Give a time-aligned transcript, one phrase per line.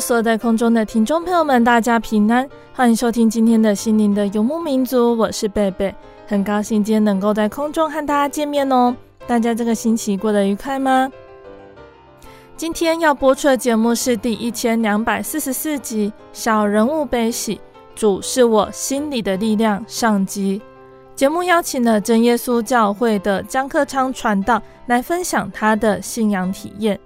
[0.00, 5.94] 所有在空中的听众朋友们，大家平安，欢迎收听今天的心灵的游牧民族，我是贝贝，
[6.26, 8.96] 很高兴今天能够在空中和大家见面哦。
[9.26, 11.12] 大家这个星期过得愉快吗？
[12.56, 17.60] 今天要播出的节目是第一千两百四十四集《小人物悲喜，
[17.94, 20.62] 主是我心里的力量》上集。
[21.14, 26.98] 节目邀请了真耶稣教会的江克昌传道来分享他的信仰体验。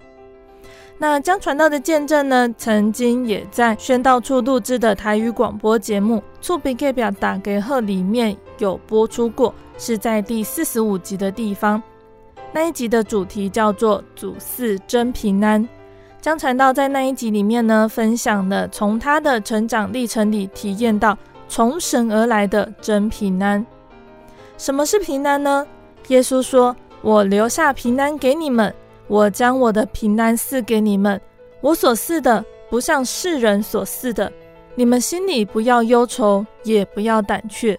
[0.96, 11.82] 那江传道的见证呢，曾经也在宣道处录制的台语广播节目《厝边隔壁大家好》里面有播出过，是在第四十五集的地方。
[12.52, 15.68] 那一集的主题叫做“主赐真平安”。
[16.22, 23.66] 江传道在那一集里面呢，分享了从他的成长历程里体验到从神而来的真平安。
[24.56, 25.66] 什么是平安呢？
[26.06, 28.72] 耶稣说：“我留下平安给你们。”
[29.14, 31.20] 我将我的平安赐给你们，
[31.60, 34.32] 我所赐的不像世人所赐的，
[34.74, 37.78] 你们心里不要忧愁，也不要胆怯。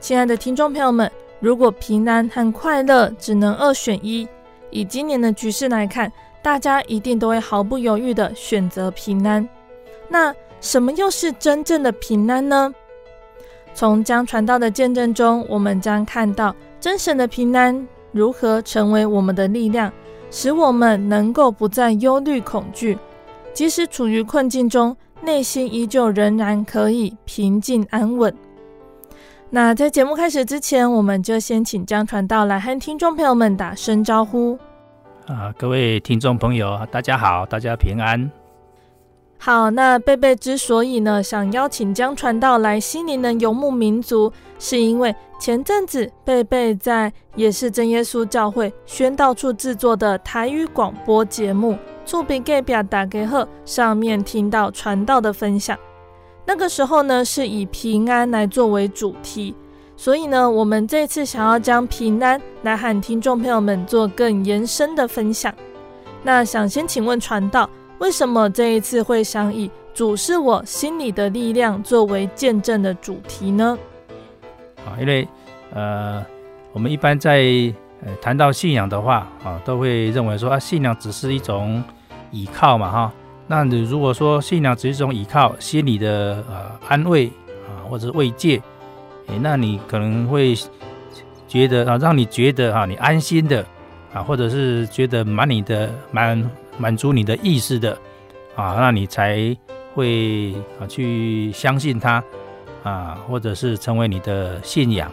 [0.00, 4.26] 亲爱的听众朋友们，如果平安和快乐只能二选一，
[4.70, 6.12] 以今年的局势来看，
[6.42, 9.48] 大家一定都会毫不犹豫地选择平安。
[10.08, 12.74] 那什么又是真正的平安呢？
[13.72, 17.86] 从江传道的见证中，我们将看到真神的平安。
[18.14, 19.92] 如何成为我们的力量，
[20.30, 22.96] 使我们能够不再忧虑恐惧，
[23.52, 28.32] 即使处于困境中，内心依旧仍然可以平静安稳。
[29.50, 34.56] 那在节目开始之前，我们就先请江传道来和听众朋友们打声招呼。
[35.26, 38.30] 啊，各位听众朋友，大家好，大家平安。
[39.36, 51.72] 好，那贝贝之所以呢想邀请江传道来西宁的游牧民族，是因为前阵子贝贝在也是真耶稣教会宣道处制作的台语广播节目
[52.06, 55.78] 《厝边隔壁大家好》上面听到传道的分享。
[56.46, 59.54] 那个时候呢是以平安来作为主题，
[59.94, 65.54] 所以呢我们这次想要将平安来和听众朋友们做更延伸的分享。
[66.22, 67.68] 那想先请问传道。
[67.98, 73.78] 为什么这一次会想以“主是我心里的力量”作为见证的主题呢？
[74.84, 75.26] 啊，因为
[75.72, 76.24] 呃，
[76.72, 77.40] 我们一般在
[78.04, 81.82] 呃谈到信仰的话啊，都会认为说啊，信仰只是一种
[82.30, 83.12] 依靠嘛，哈。
[83.46, 87.28] 那你如果说信仰只是一种依靠，心里的呃安慰
[87.66, 88.60] 啊，或者慰藉，
[89.28, 90.54] 诶，那你可能会
[91.46, 93.64] 觉得啊，让你觉得啊，你安心的
[94.12, 96.50] 啊，或者是觉得满你的满。
[96.78, 97.96] 满足你的意识的
[98.56, 99.56] 啊，那你才
[99.94, 102.22] 会啊去相信他
[102.82, 105.08] 啊，或者是成为你的信仰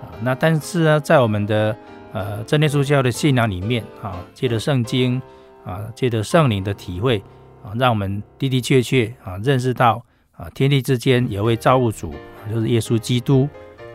[0.00, 0.06] 啊。
[0.22, 1.76] 那但是呢，在我们的
[2.12, 5.20] 呃真耶稣教的信仰里面啊，借着圣经
[5.64, 7.22] 啊，借着圣灵的体会
[7.64, 10.02] 啊，让我们的的确确啊认识到
[10.36, 12.14] 啊，天地之间有位造物主，
[12.52, 13.48] 就是耶稣基督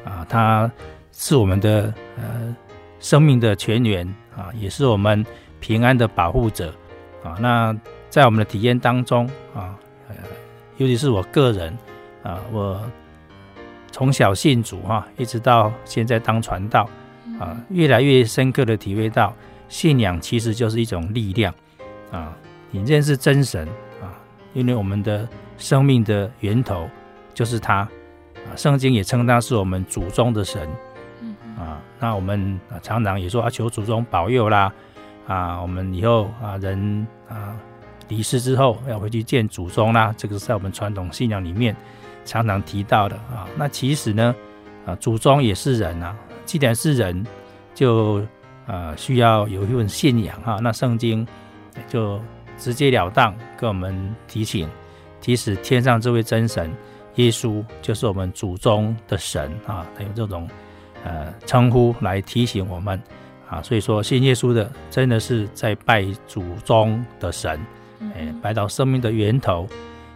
[0.04, 0.69] 啊，他
[1.12, 2.56] 是我们的呃
[3.00, 5.25] 生命的泉源啊，也是我们
[5.60, 6.74] 平安的保护者。
[7.25, 7.75] 啊，那
[8.07, 9.25] 在我们的体验当中
[9.56, 9.75] 啊，
[10.07, 10.16] 呃，
[10.77, 11.75] 尤其是我个人
[12.22, 12.80] 啊，我
[13.92, 16.88] 从小信主哈、啊，一直到现在当传道
[17.39, 19.33] 啊，越来越深刻的体会到，
[19.68, 21.51] 信仰其实就是一种力量
[22.12, 22.31] 啊。
[22.69, 23.68] 你认识真神
[24.04, 24.13] 啊，
[24.54, 26.88] 因为我们的生命的源头
[27.33, 30.69] 就是他啊，圣经也称他是我们祖宗的神
[31.57, 31.81] 啊。
[32.00, 34.71] 那我们常常也说啊，求祖宗保佑啦。
[35.28, 37.57] 啊，我们以后啊，人啊
[38.07, 41.75] 离世之后要回去见祖宗啦，这个是在我们传统信仰里面
[42.24, 43.48] 常常提到的啊。
[43.57, 44.36] 那其实呢，
[44.86, 47.25] 啊，祖宗也是人啊，既然是人，
[47.74, 48.24] 就
[48.68, 50.60] 呃需要有一份信仰哈。
[50.62, 51.27] 那圣经
[51.88, 52.22] 就
[52.60, 54.69] 直截了当跟我们提醒，
[55.19, 56.71] 其实天上这位真神
[57.16, 60.48] 耶稣就是我们祖宗的神啊，他有这种
[61.04, 63.01] 呃称呼来提醒我们
[63.56, 63.62] 啊。
[63.62, 67.60] 所以说信耶稣的真的是在拜祖宗的神。
[68.13, 69.68] 哎，拜到生命的源头，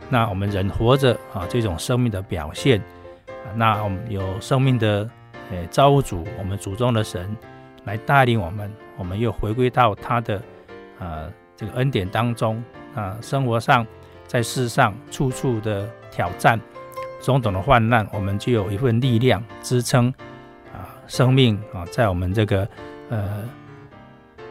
[0.09, 2.79] 那我们人活着啊，这种生命的表现，
[3.55, 5.09] 那我们有生命的
[5.49, 7.35] 哎造物主，我们祖宗的神
[7.85, 10.41] 来带领我们，我们又回归到他的
[10.99, 12.61] 呃这个恩典当中
[12.93, 13.87] 啊，生活上
[14.27, 16.59] 在世上处处的挑战，
[17.21, 20.13] 种种的患难，我们就有一份力量支撑
[20.73, 22.67] 啊，生命啊，在我们这个
[23.09, 23.43] 呃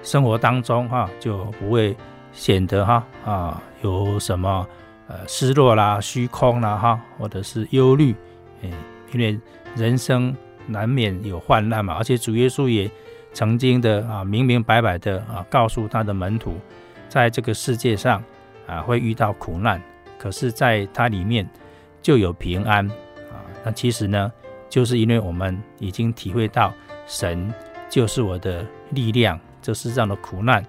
[0.03, 1.97] 生活当中哈，就不会。
[2.31, 4.65] 显得哈啊有什么
[5.09, 8.15] 呃失落啦、虚空啦哈，或者是忧虑，
[8.63, 8.71] 哎，
[9.13, 9.41] 因为
[9.75, 12.89] 人生难免有患难嘛，而且主耶稣也
[13.33, 16.55] 曾经的啊明明白白的啊告诉他的门徒，
[17.09, 18.23] 在这个世界上
[18.67, 19.83] 啊会遇到苦难，
[20.19, 21.49] 可是在他里面
[22.03, 22.87] 就有平安
[23.31, 23.41] 啊。
[23.65, 24.31] 那其实呢，
[24.69, 26.73] 就是因为我们已经体会到
[27.07, 27.53] 神
[27.89, 30.65] 就是我的力量，这世上的苦难。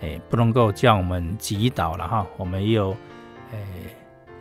[0.00, 2.90] 哎，不能够将我们击倒了哈，我们也有
[3.52, 3.58] 哎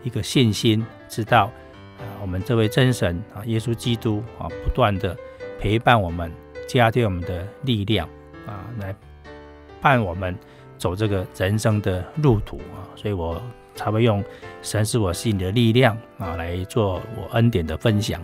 [0.01, 1.51] 一个信心，知道
[1.99, 5.15] 啊，我们这位真神啊，耶稣基督啊，不断的
[5.59, 6.31] 陪伴我们，
[6.67, 8.09] 加添我们的力量
[8.47, 8.95] 啊，来
[9.79, 10.35] 伴我们
[10.79, 13.39] 走这个人生的路途啊，所以我
[13.75, 14.23] 才会用
[14.63, 18.19] 神是我心里的力量啊来做我恩典的分享。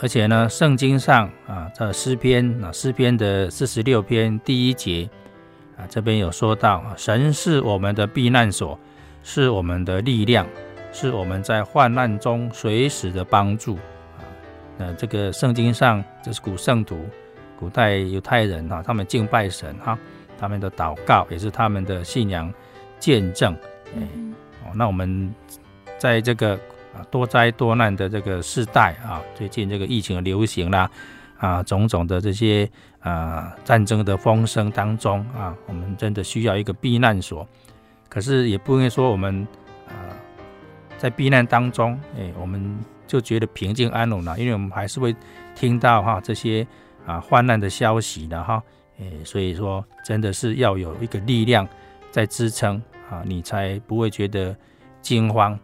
[0.00, 5.08] 嗯嗯，而且呢，圣经上啊，这诗篇啊，诗篇的四十六篇第一节
[5.76, 5.86] 啊。
[5.88, 8.78] 这边有说到，神是我们的避难所，
[9.22, 10.46] 是我们的力量，
[10.92, 13.74] 是我们在患难中随时的帮助
[14.16, 14.24] 啊。
[14.78, 17.04] 那这个圣经上，这是古圣徒、
[17.58, 19.98] 古代犹太人啊，他们敬拜神哈，
[20.38, 22.52] 他们的祷告也是他们的信仰
[22.98, 23.54] 见证。
[23.96, 24.02] 哎，
[24.64, 25.34] 哦，那我们
[25.98, 26.58] 在这个
[26.94, 30.90] 啊多灾多难的这个时代啊，最近这个疫情的流行啦。
[31.38, 37.48] 啊，种种的这些啊战争的风声当中啊，我们真的需要一个避难所。
[38.10, 39.48] 可是也不应该说我们
[39.88, 40.12] 啊
[40.98, 45.16] 在避难当中，哎，我们就觉得平静安稳了，因为我们还是会
[45.54, 46.66] 听到哈这些
[47.06, 48.62] 啊患难的消息的哈，
[49.00, 51.66] 哎，所以说真的是要有一个力量
[52.10, 52.76] 在支撑
[53.10, 54.54] 啊，你才不会觉得
[55.00, 55.58] 惊慌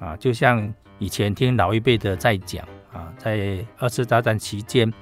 [0.00, 0.16] 啊。
[0.16, 4.92] 就像以前听老一辈的在讲啊，在二次大战期间。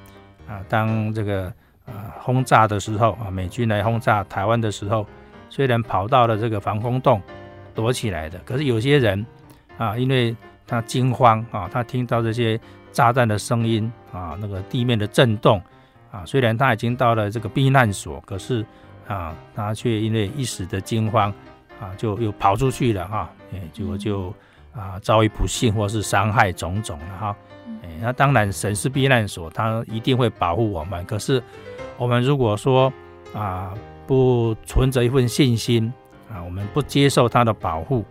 [0.49, 1.53] 啊，当这个
[1.85, 5.07] 啊轰炸的时候啊，美军来轰炸台湾的时候，
[5.51, 7.21] 虽然跑到了这个防空洞
[7.75, 9.27] 躲起来的，可是有些人
[9.77, 10.35] 啊，因为
[10.67, 12.59] 他惊慌啊，他听到这些
[12.93, 15.61] 炸弹的声音啊，那个地面的震动
[16.11, 18.65] 啊，虽然他已经到了这个避难所，可是
[19.07, 21.31] 啊，他却因为一时的惊慌
[21.79, 24.33] 啊，就又跑出去了哈，哎，结果就
[24.73, 27.37] 啊遭遇不幸或是伤害种种的哈。
[27.83, 31.05] 哎，那当然，神是避难所，他一定会保护我们。
[31.05, 31.43] 可是，
[31.97, 32.93] 我们如果说
[33.35, 33.73] 啊，
[34.07, 35.93] 不存着一份信心
[36.33, 38.05] 啊，我们不接受他的保护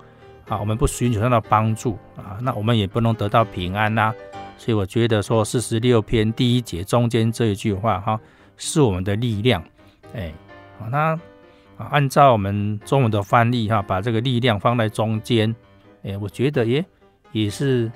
[0.48, 4.16] 啊，我们不寻求他的帮助啊，那我们也不能得到平安呐、啊。
[4.58, 8.20] 所以，我觉得说四十六篇第一节中间这一句话哈、啊，
[8.56, 9.64] 是我们的力量。
[10.16, 10.32] 哎，
[10.90, 11.18] 那
[11.78, 15.54] 啊，按照我们中文的翻译哈、啊，把这个力量放在中间，
[16.04, 16.86] 哎，我觉得也
[17.32, 17.92] 也是。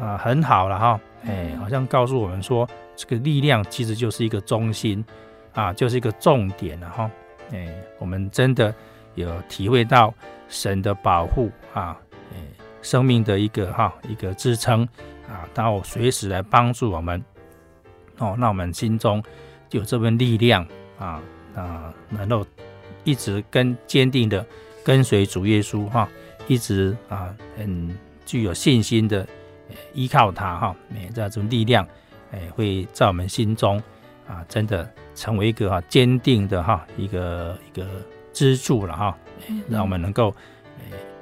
[0.00, 5.04] 啊，很好了哈，哎，好像告诉我们说，这个力量其实就是一个中心，
[5.52, 7.10] 啊，就是一个重点了哈，
[7.52, 7.68] 哎，
[7.98, 8.74] 我们真的
[9.16, 10.14] 有体会到
[10.48, 11.94] 神的保护啊，
[12.32, 12.38] 哎，
[12.80, 14.82] 生命的一个哈一个支撑
[15.28, 17.22] 啊，到随时来帮助我们，
[18.16, 19.22] 哦，那我们心中
[19.68, 20.66] 就有这份力量
[20.98, 21.20] 啊
[21.54, 22.46] 啊，能够
[23.04, 24.42] 一直跟坚定的
[24.82, 26.08] 跟随主耶稣哈，
[26.46, 29.26] 一直啊很具有信心的。
[29.94, 31.86] 依靠他哈，哎，这种力量，
[32.30, 33.82] 哎，会在我们心中
[34.28, 37.86] 啊，真的成为一个哈坚定的哈一个一个
[38.34, 39.16] 支柱了哈，
[39.70, 40.34] 让我们能够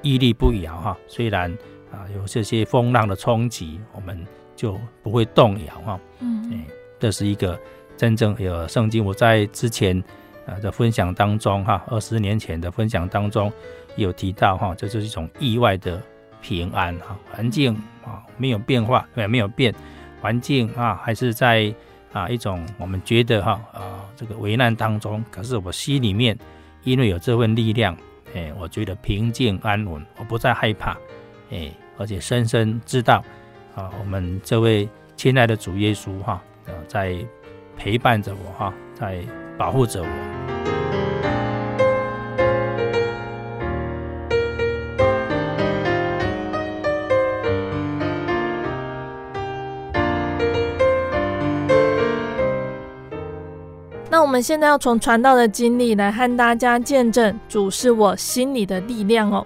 [0.03, 0.99] 屹立不摇哈。
[1.07, 1.49] 虽然
[1.93, 6.01] 啊有这些风浪的冲击，我们就不会动摇哈。
[6.19, 6.67] 嗯，哎，
[6.99, 7.57] 这是一个
[7.97, 9.05] 真正有圣经。
[9.05, 9.97] 我在之前
[10.45, 13.53] 啊的分享当中哈，二十年前的分享当中
[13.97, 16.01] 有提到哈，这就是一种意外的。
[16.43, 19.75] 平安哈，环境啊没有变化，没没有变，
[20.23, 21.71] 环境啊还是在
[22.15, 26.35] 啊一种我们觉得哈啊这个危难当中，可是我心里面
[26.83, 27.95] 因为有这份力量，
[28.35, 30.97] 哎，我觉得平静安稳，我不再害怕，
[31.51, 33.23] 哎，而且深深知道
[33.75, 37.15] 啊，我们这位亲爱的主耶稣哈，呃，在
[37.77, 39.23] 陪伴着我哈，在
[39.59, 40.50] 保护着我。
[54.31, 59.45] 我们现在要从传道的经历来和大家见证主是我心里的力量哦。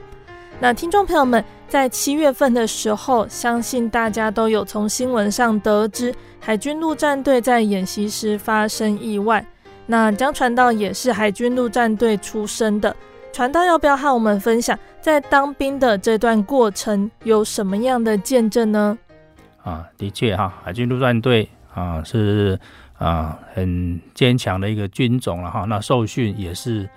[0.61, 9.43] 那听众朋友们，在七月份的时候，相信大家都有从新闻上得知海军陆战队在演习时发生意外。
[9.87, 12.95] 那江传道也是海军陆战队出身的，
[13.33, 18.99] 传道要不要和我们分享在当兵的这段过程有什么样的见证呢？
[19.63, 22.61] 啊，的确哈，海军陆战队啊是。
[23.05, 25.67] 啊，很坚强的一个军种了哈。
[25.69, 26.89] 那受训也是，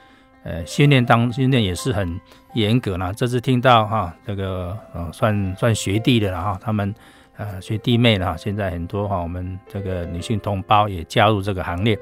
[0.44, 2.18] 呃，训练当训练也是很
[2.54, 3.12] 严格啦。
[3.12, 6.96] 这次听到哈，这个呃，算算学弟的了哈，他们
[7.36, 8.38] 呃学弟妹了哈。
[8.38, 12.00] 现在很多哈，我们这个女性同胞也加入这个行列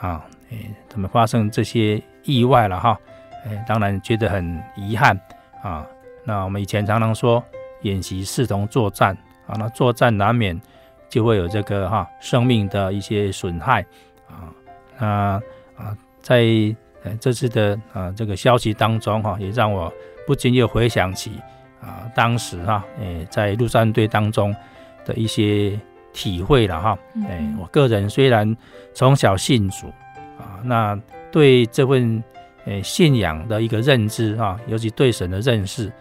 [0.00, 0.24] 啊。
[0.48, 2.98] 诶，他们发生这些意外了哈？
[3.44, 5.14] 诶，当然觉得很遗憾
[5.62, 5.86] 啊。
[6.24, 7.44] 那我们以前常常说，
[7.82, 9.14] 演习视同作战
[9.46, 10.58] 啊，那作战难免。
[11.12, 13.84] 就会有这个哈生命的一些损害
[14.26, 14.48] 啊，
[14.98, 15.06] 那
[15.76, 16.42] 啊在
[17.02, 19.92] 呃这次的啊这个消息当中哈，也让我
[20.26, 21.32] 不禁又回想起
[21.82, 24.56] 啊当时哈诶在陆战队当中
[25.04, 25.78] 的一些
[26.14, 28.56] 体会了哈，诶我个人虽然
[28.94, 29.88] 从小信主
[30.38, 30.98] 啊，那
[31.30, 32.24] 对这份
[32.64, 35.92] 诶信仰的一个认知哈，尤其对神的认识，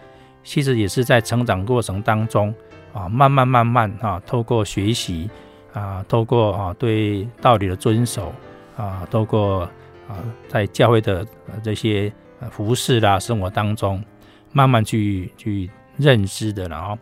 [0.41, 2.55] 其实也是在成长过程当中。
[2.93, 5.29] 啊，慢慢慢慢啊，透过学习
[5.73, 8.33] 啊，透过啊对道理的遵守
[8.75, 9.61] 啊，透过
[10.09, 10.19] 啊
[10.49, 11.25] 在教会的
[11.63, 12.11] 这些
[12.49, 14.03] 服饰啦生活当中，
[14.51, 16.97] 慢慢去去认知的了啊。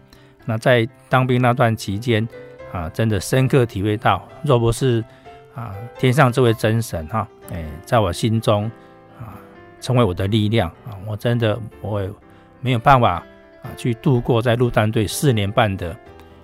[0.46, 2.28] 那在当兵那段期间
[2.72, 5.04] 啊，真的深刻体会到，若不是
[5.56, 8.70] 啊天上这位真神哈，哎，在我心中
[9.20, 9.34] 啊
[9.82, 12.10] 成为我的力量啊，我真的我也
[12.62, 13.24] 没有办法。
[13.62, 15.96] 啊，去度过在陆战队四年半的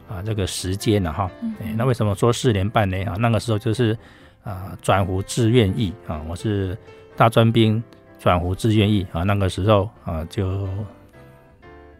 [0.09, 1.29] 啊这个时间了哈。
[1.61, 2.97] 哎，那为什么说四年半呢？
[3.05, 3.97] 啊，那个时候就是
[4.43, 6.77] 啊转服志愿役啊，我是
[7.15, 7.83] 大专兵
[8.19, 10.67] 转服志愿役啊，那个时候啊就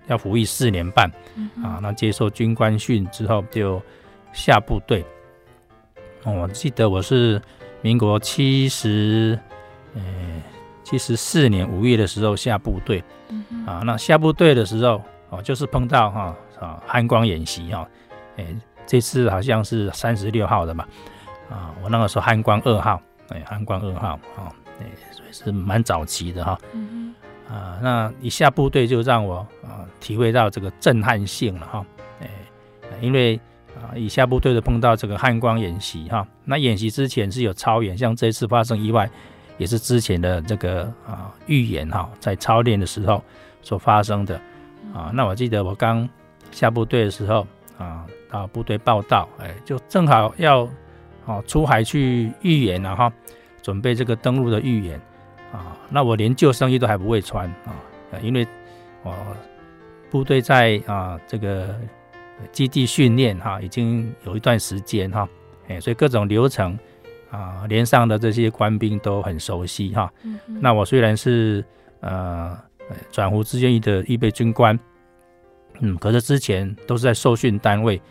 [0.07, 1.10] 要服役四年半
[1.63, 3.81] 啊，那接受军官训之后就
[4.34, 5.03] 下部队。
[6.24, 7.41] 我记得我是
[7.81, 9.39] 民国七十
[9.93, 10.01] 呃
[10.86, 13.04] 七十四年五月的时候下部队。
[13.65, 15.01] 啊，那下部队的时候，
[15.32, 17.88] 哦，就是碰到哈啊汉光演习哈，
[18.38, 18.46] 哎，
[18.86, 20.86] 这次好像是三十六号的嘛，
[21.50, 27.15] 啊，我那个时候汉光二号，哎，汉光二号啊，哎，所以是蛮早期的哈，嗯
[27.50, 31.86] 啊，那一下部队就让我啊体会到这个震撼性了哈，
[32.22, 32.30] 哎，
[33.01, 33.39] 因为
[33.75, 39.10] 啊一下部队的碰到这个汉光演习哈，那演习之前是有超演，像这次发生意外。
[39.57, 43.24] 也是之前的这个啊预演哈，在操练的时候
[43.62, 44.35] 所发生的
[44.93, 45.12] 啊。
[45.13, 46.07] 那我记得我刚
[46.51, 47.47] 下部队的时候
[47.77, 50.67] 啊，到部队报道，哎，就正好要
[51.25, 53.12] 啊出海去预演了哈，
[53.62, 55.00] 准备这个登陆的预演
[55.51, 55.77] 啊。
[55.89, 57.74] 那我连救生衣都还不会穿啊，
[58.21, 58.45] 因为
[59.03, 59.13] 我
[60.12, 61.74] 部队在啊这个
[62.51, 65.27] 基地训练哈，已经有一段时间哈，
[65.69, 66.77] 哎，所以各种流程。
[67.36, 70.10] 啊，连上的这些官兵都很熟悉哈。
[70.24, 71.63] 嗯、哼那我虽然是
[72.00, 72.58] 呃
[73.12, 74.80] 转服志愿役的预备军官，
[75.82, 78.01] 嗯，可是之前都是在受训单位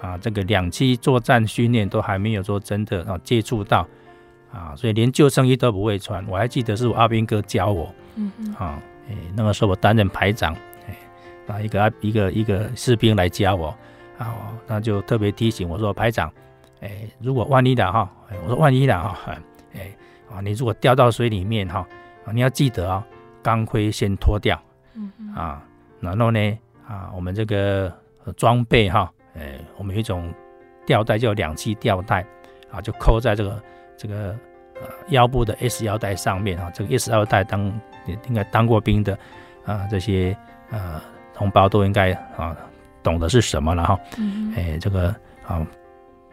[0.00, 3.86] 啊，这个两栖作战训练都还没有说真的啊接触到
[4.50, 6.26] 啊，所以连救生衣都不会穿。
[6.26, 10.56] 我还记得是我阿兵哥教我，嗯嗯，啊，哎，那个时候我担任排长，
[10.88, 10.96] 哎，
[11.54, 13.76] 啊一个一个一个士兵来教我，
[14.16, 14.34] 啊，
[14.66, 16.32] 那就特别提醒我说排长。
[16.80, 18.10] 哎，如果万一的哈，
[18.42, 19.18] 我说万一的哈，
[19.74, 19.92] 哎
[20.32, 21.86] 啊，你如果掉到水里面哈，
[22.24, 23.06] 啊，你要记得啊，
[23.42, 24.58] 钢盔先脱掉，
[24.94, 25.62] 嗯嗯啊，
[26.00, 26.58] 然后呢
[26.88, 27.92] 啊，我们这个
[28.34, 30.32] 装备哈，哎，我们有一种
[30.86, 32.24] 吊带叫两栖吊带
[32.72, 33.62] 啊，就扣在这个
[33.98, 34.34] 这个
[34.80, 37.60] 呃腰部的 S 腰带上面啊，这个 S 腰带当
[38.26, 39.18] 应该当过兵的
[39.66, 40.34] 啊这些
[40.70, 40.98] 呃
[41.34, 42.56] 同胞都应该啊
[43.02, 45.14] 懂得是什么了哈，嗯哎这个
[45.46, 45.66] 啊。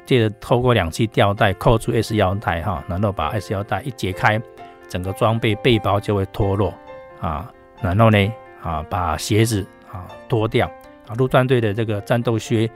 [0.08, 4.42] 借着透过两栖吊带扣住 S 腰带哈，然后把 S 腰带一解开，
[4.88, 6.74] 整个装备背包就会脱落
[7.20, 7.52] 啊。
[7.82, 8.34] 然后呢
[8.64, 10.66] 啊，把鞋子啊脱掉
[11.08, 11.14] 啊。
[11.18, 12.68] 陆战队的这个战斗靴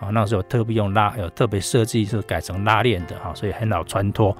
[0.00, 4.36] 啊，那时候特别用拉，有特别设计是改成拉链的哈，所以很好穿脱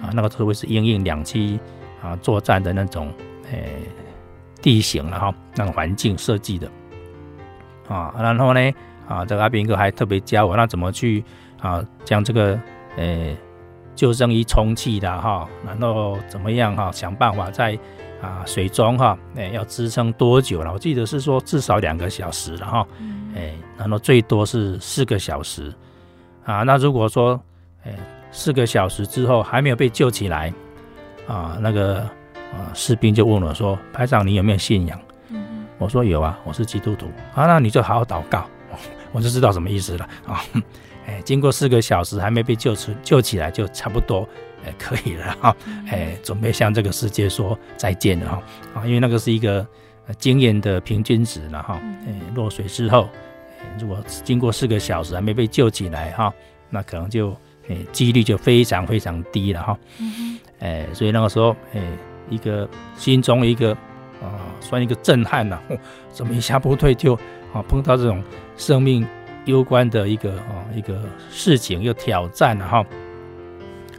[0.00, 0.12] 啊。
[0.12, 1.58] 那个特别是因应两栖
[2.02, 3.10] 啊作战的那种
[3.50, 3.78] 诶
[4.60, 6.70] 地形了哈，那种环境设计的
[7.88, 8.14] 啊。
[8.18, 8.60] 然后呢
[9.08, 11.24] 啊，这个阿兵哥还特别教我那怎么去
[11.64, 12.60] 啊将这个
[12.96, 13.34] 呃
[13.96, 17.76] 救生衣充气的哈，然后怎么样哈想办法在
[18.20, 20.72] 啊水中哈哎要支撑多久了？
[20.72, 22.86] 我记得是说至少两个小时了哈，
[23.34, 25.72] 哎，然后最多是四个小时
[26.44, 26.62] 啊。
[26.62, 27.40] 那如果说
[27.84, 27.92] 哎
[28.30, 30.52] 四个小时之后还没有被救起来
[31.26, 32.06] 啊，那个。
[32.54, 34.96] 啊，士兵就问我说：“排长，你有没有信仰？”
[35.30, 38.44] 嗯、我说：“有啊，我是基督徒。”啊，那你就好好祷告，
[39.10, 40.40] 我就知道什么意思了啊。
[41.06, 44.28] 哎，经过四个小时还没被救出救起来，就差不多
[44.64, 45.56] 哎可以了哈。
[45.90, 48.42] 哎，准备向这个世界说再见了哈。
[48.74, 49.66] 啊，因为那个是一个
[50.18, 51.80] 经验的平均值了哈。
[52.06, 53.08] 哎，落水之后，
[53.78, 56.32] 如果经过四个小时还没被救起来哈，
[56.70, 57.30] 那可能就
[57.68, 59.78] 哎几率就非常非常低了哈。
[60.60, 61.82] 哎，所以那个时候哎。
[62.30, 63.72] 一个心中一个
[64.22, 65.76] 啊，算一个震撼呐、啊！
[66.10, 67.14] 怎么一下不退就
[67.52, 68.24] 啊碰到这种
[68.56, 69.06] 生命
[69.44, 72.86] 攸关的一个啊一个事情又挑战了哈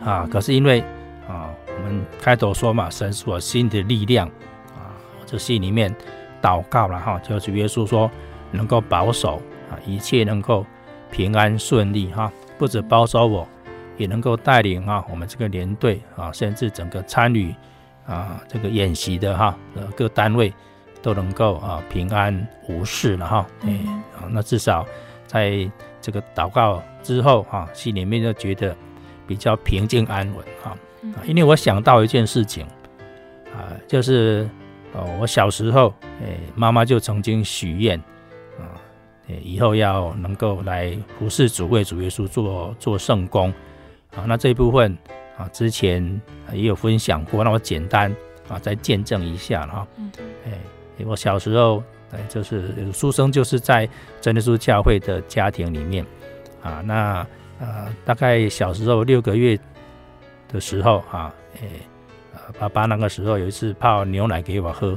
[0.03, 0.27] 啊！
[0.31, 0.81] 可是因为
[1.27, 4.27] 啊，我们开头说嘛，神是我心的力量
[4.75, 5.93] 啊，我就心里面
[6.41, 8.09] 祷告了哈，就是耶稣说
[8.51, 10.65] 能够保守啊，一切能够
[11.11, 13.47] 平安顺利哈，不止保守我，
[13.97, 17.53] 也能够带领啊我们这个连队啊，甚至整个参与。
[18.07, 19.57] 啊，这个演习的哈，
[19.95, 20.53] 各单位
[21.01, 23.79] 都能够啊平安无事了哈，哎
[24.15, 24.85] 啊，那至少
[25.25, 25.69] 在
[26.01, 28.75] 这个祷告之后哈，心里面就觉得
[29.27, 30.77] 比较平静安稳哈。
[31.01, 32.65] 啊，因为我想到一件事情
[33.53, 34.49] 啊，就是
[34.93, 37.97] 哦，我小时候诶，妈妈就曾经许愿
[38.59, 38.73] 啊，
[39.27, 43.53] 以后要能够来服侍主，为主耶稣做做圣工
[44.15, 44.97] 啊，那这一部分。
[45.37, 46.21] 啊，之前
[46.53, 48.09] 也有分享过，那我简单
[48.47, 49.85] 啊再见证一下哈。
[49.97, 50.09] 嗯。
[50.45, 50.51] 哎，
[51.05, 51.83] 我小时候
[52.15, 53.87] 哎就是书生就是在
[54.21, 56.05] 真耶稣教会的家庭里面
[56.63, 57.27] 啊，那
[57.59, 59.59] 呃大概小时候六个月
[60.47, 61.67] 的时候啊，哎，
[62.59, 64.89] 爸爸那个时候有一次泡牛奶给我喝，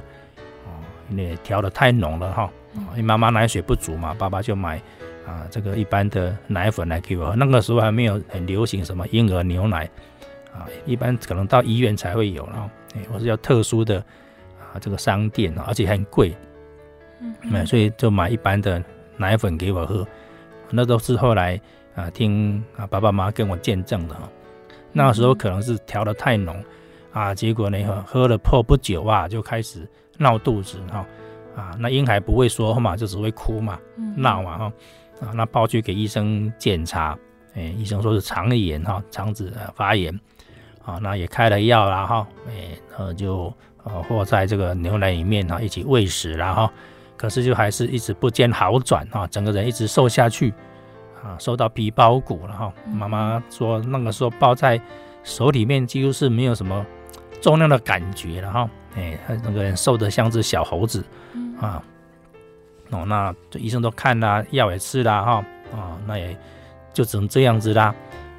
[0.66, 0.70] 哦，
[1.10, 2.50] 因为调的太浓了哈，
[2.92, 4.80] 因为妈妈奶水不足嘛，爸爸就买
[5.26, 9.88] 啊这个一般的奶粉来给我喝，那个时候还没有很流行什么婴儿牛奶。
[10.50, 13.98] 啊，一般可能到医院才会有，然后，哎，我是要特殊的
[14.58, 16.34] 啊，这个商店，而且很贵，
[17.20, 18.82] 嗯，所以就买一般的
[19.16, 20.06] 奶粉给我喝，
[20.70, 21.60] 那都是后来
[21.94, 24.28] 啊听啊爸爸妈妈跟我见证的哈，
[24.92, 26.64] 那时候可能是调的太浓
[27.12, 31.06] 啊，结果呢喝了破不久啊就开始闹肚子哈，
[31.56, 33.78] 啊，那婴孩不会说话嘛，就只会哭嘛，
[34.16, 34.72] 闹嘛哈，
[35.20, 37.18] 啊，那抱去给医生检查，
[37.54, 40.18] 哎，医生说是肠炎哈，肠子发炎。
[40.84, 43.52] 啊，那也开了药了哈，哎，然后就
[43.84, 46.72] 呃和在这个牛奶里面哈一起喂食了哈，
[47.18, 50.54] 可是就还是一直不见好转啊，整个人一直瘦下去，
[51.22, 52.72] 啊，瘦到皮包骨了哈。
[52.86, 54.80] 妈妈说那个时候抱在
[55.24, 56.86] 手里面几乎是没有什么
[57.42, 61.04] 重量的感觉了哈，哎，他那个人瘦得像只小猴子
[61.60, 61.82] 啊。
[62.90, 65.32] 哦，那这医生都看啦，药也吃啦哈，
[65.72, 66.34] 啊，那也
[66.94, 67.94] 就只能这样子啦。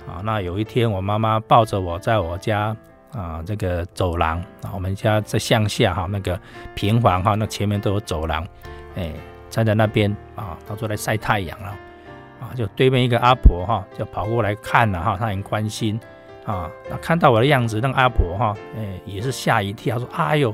[0.07, 2.75] 啊，那有一天，我妈妈抱着我在我家
[3.11, 6.39] 啊，这个走廊啊，我们家在向下哈，那个
[6.75, 8.47] 平房哈，那前面都有走廊，
[8.95, 9.11] 哎，
[9.49, 11.69] 站在那边啊，到处来晒太阳了，
[12.39, 15.99] 啊，就对面一个阿婆哈，就跑过来看了哈，她很关心
[16.45, 20.53] 啊，那看到我的样子，那个阿婆哈，哎，也是吓一跳，说，哎呦，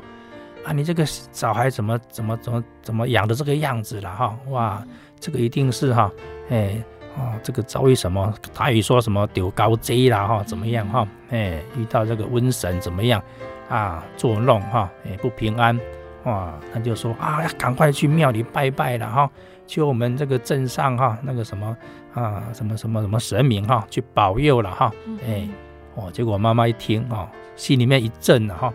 [0.65, 4.81] 啊，你这个小孩怎么怎么怎么怎么养的这个样子了哈，哇，
[5.19, 6.09] 这个一定是哈，
[6.49, 6.81] 哎。
[7.17, 8.33] 哦，这个遭遇什么？
[8.53, 10.43] 台语说什么丢高贼啦哈？
[10.43, 11.07] 怎么样哈？
[11.29, 13.23] 哎，遇到这个瘟神怎么样
[13.69, 14.03] 啊？
[14.17, 14.89] 作弄哈？
[15.05, 15.79] 哎，不平安
[16.25, 16.53] 哇？
[16.73, 19.29] 他就说啊，要赶快去庙里拜拜了哈，
[19.65, 21.77] 去我们这个镇上哈那个什么
[22.13, 24.91] 啊，什么什么什么神明哈去保佑了哈。
[25.25, 25.47] 哎，
[25.95, 28.73] 哦，结果妈妈一听啊，心里面一震了哈。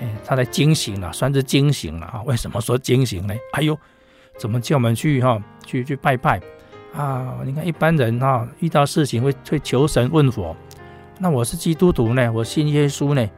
[0.00, 2.22] 哎，她才惊醒了，算是惊醒了啊。
[2.24, 3.34] 为什么说惊醒呢？
[3.52, 3.78] 哎呦，
[4.38, 5.38] 怎么叫我们去哈？
[5.66, 6.40] 去去拜拜？
[6.94, 10.56] 啊，你看一般人哈、啊，遇到事情会会求神问佛，
[11.18, 13.30] 那我是基督徒呢，我信耶稣呢，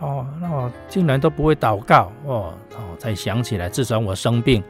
[0.00, 4.62] 哦，那我竟然都不会祷告哦，哦，才想起来，自从我生病，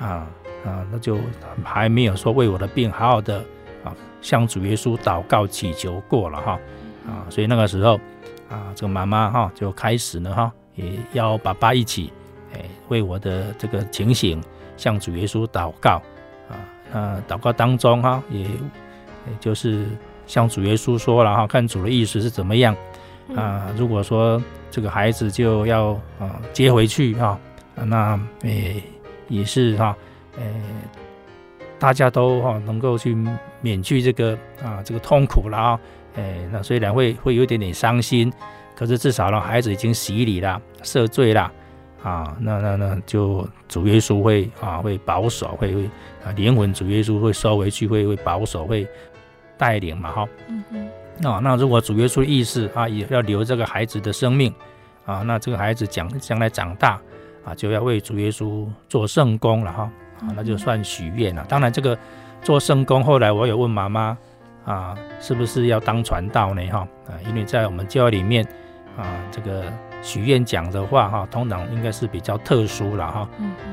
[0.00, 0.26] 啊
[0.64, 1.18] 啊，那就
[1.62, 3.38] 还没有说为我的病好好的
[3.82, 6.52] 啊向主耶稣祷告祈求过了哈，
[7.06, 8.00] 啊，所以那个时候
[8.48, 12.12] 啊，这个妈妈哈就开始呢哈，也邀爸爸一起，
[12.54, 14.42] 哎，为我的这个情形
[14.76, 16.00] 向主耶稣祷告。
[16.94, 18.48] 呃，祷告当中哈，也也
[19.40, 19.86] 就是
[20.26, 22.74] 向主耶稣说了哈，看主的意思是怎么样
[23.34, 23.66] 啊？
[23.76, 27.38] 如果说这个孩子就要啊接回去哈
[27.74, 28.82] 那诶
[29.28, 29.96] 也是哈，
[30.38, 30.44] 诶
[31.78, 33.16] 大家都哈能够去
[33.60, 35.80] 免去这个啊这个痛苦了啊，
[36.14, 38.32] 诶那虽然会会有一点点伤心，
[38.76, 41.50] 可是至少让孩子已经洗礼了，赦罪了
[42.04, 45.84] 啊，那那那就主耶稣会啊会保守，会会
[46.22, 48.86] 啊灵魂主耶稣会收回去，会会保守，会
[49.56, 50.28] 带领嘛哈。
[50.48, 50.88] 嗯嗯。
[51.18, 54.52] 那那如果主耶稣的意思啊，也要留这个孩子的生命
[55.06, 57.00] 啊，那这个孩子将将来长大
[57.44, 59.90] 啊，就要为主耶稣做圣工了哈，
[60.20, 61.42] 啊，那就算许愿了。
[61.48, 61.96] 当然，这个
[62.42, 64.18] 做圣工，后来我有问妈妈
[64.66, 66.66] 啊，是不是要当传道呢？
[66.66, 68.44] 哈啊，因为在我们教会里面
[68.98, 69.72] 啊，这个
[70.04, 73.28] 许愿讲的话哈，通常应该是比较特殊了哈。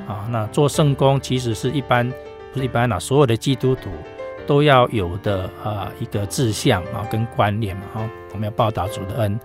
[0.07, 2.11] 啊，那做圣工其实是一般
[2.51, 3.91] 不是一般啦，所有的基督徒。
[4.47, 9.39] 都要有的啊、呃、一个志向啊跟观念嘛哈，我们要报答主的恩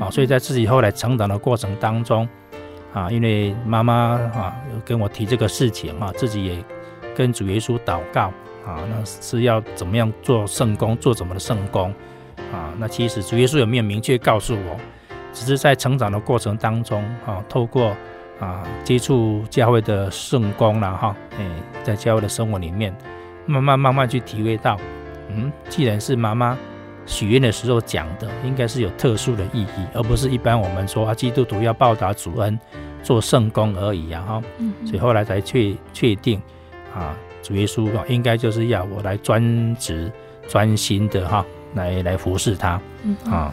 [0.00, 2.28] 啊，所以在自己后来成长的过程当中
[2.92, 6.64] 啊，因为妈妈啊跟我提这个事情啊，自己也
[7.14, 8.22] 跟主耶稣祷告
[8.66, 11.88] 啊，那是要怎么样做圣工，做怎么的圣工
[12.52, 12.74] 啊？
[12.76, 14.76] 那其实主耶稣有没有明确告诉我？
[15.32, 17.94] 只是在成长的过程当中啊，透过
[18.38, 21.44] 啊接触教会的圣工了哈，哎，
[21.82, 22.94] 在教会的生活里面。
[23.46, 24.78] 慢慢慢慢去体会到，
[25.28, 26.56] 嗯，既然是妈妈
[27.06, 32.56] 许愿的时候讲的，应该是有特殊的意义，而不是一般我们说啊，基督徒要报答主恩，
[33.02, 34.42] 做圣工而已啊哈。
[34.58, 36.40] 嗯，所以后来才确确定
[36.94, 40.12] 啊，主耶稣啊，应该就是要我来专职
[40.46, 42.80] 专心的哈，来来服侍他
[43.28, 43.52] 啊。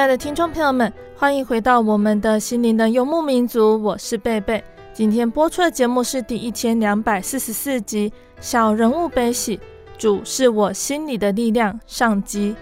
[0.00, 4.64] 亲爱的听众朋友们，欢迎回到我们的心灵的游牧民族，我是贝贝。
[4.94, 8.08] 今天播出的节目是第一千两百四十四集
[8.40, 9.58] 《小人物悲喜》，
[9.98, 12.56] 主是我心里的力量上集。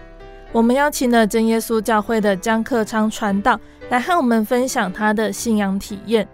[0.51, 3.57] 我们邀请了真耶稣教会的江克昌传道
[3.88, 6.27] 来和我们分享他的信仰体验。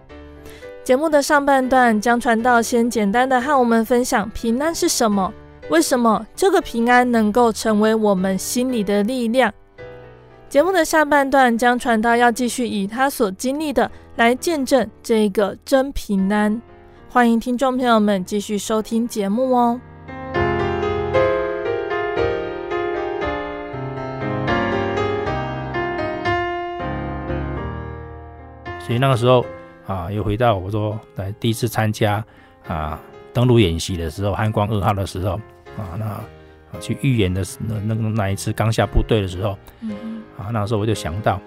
[0.83, 5.31] 节目的上半段，江传道先简单的和我们分享平安是什么，
[5.69, 9.53] 为什么这个平安能够成为我们心里的力量。
[10.55, 16.61] 节目的下半段，将传道要继续以他所经历的来见证这个真平安。
[17.09, 19.77] 欢迎听众朋友们继续收听节目哦。
[28.79, 29.45] 所以那个时候
[29.85, 32.23] 啊，又回到我说来第一次参加
[32.65, 32.97] 啊
[33.33, 35.31] 登陆演习的时候，汉光二号的时候
[35.77, 36.17] 啊，那
[36.79, 39.57] 去预演的那那那一次刚下部队的时候。
[39.81, 41.39] 嗯啊，那时候我就想到，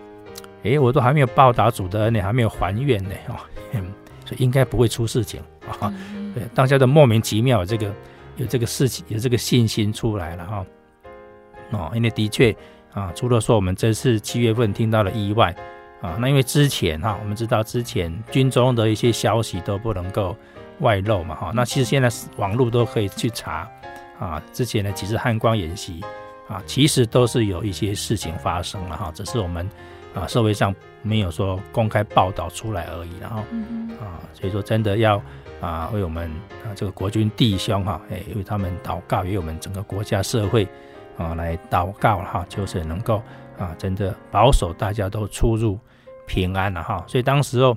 [0.64, 3.36] 哎、欸，我都还没有报答主的恩，你还没有还愿呢，哦，
[4.24, 5.92] 所以应该不会出事情啊。
[6.34, 7.92] 对，当下的莫名其妙这个
[8.36, 10.66] 有这个事情，有这个信心出来了哈。
[11.72, 12.50] 哦，因为的确
[12.94, 15.54] 啊，除了说我们这次七月份听到了意外
[16.00, 20.34] 啊，那因为之前哈，我们知道之前军中的一些消息都不能够
[20.80, 21.52] 外露嘛哈。
[21.54, 23.68] 那其实现在网络都可以去查
[24.18, 26.04] 啊，之前呢几次汉光演习。
[26.48, 29.68] 啊，其实都是有一些事情发生了哈，只是我们
[30.14, 33.42] 啊社会上没有说公开报道出来而已，然后
[34.00, 35.22] 啊，所以说真的要
[35.60, 36.26] 啊为我们
[36.64, 40.66] 啊这个国军弟兄哈，哎为他们祷告，为我们整个国家社会
[41.18, 43.22] 啊来祷告哈，就是能够
[43.58, 45.78] 啊真的保守大家都出入
[46.26, 47.04] 平安了哈。
[47.06, 47.76] 所以当时候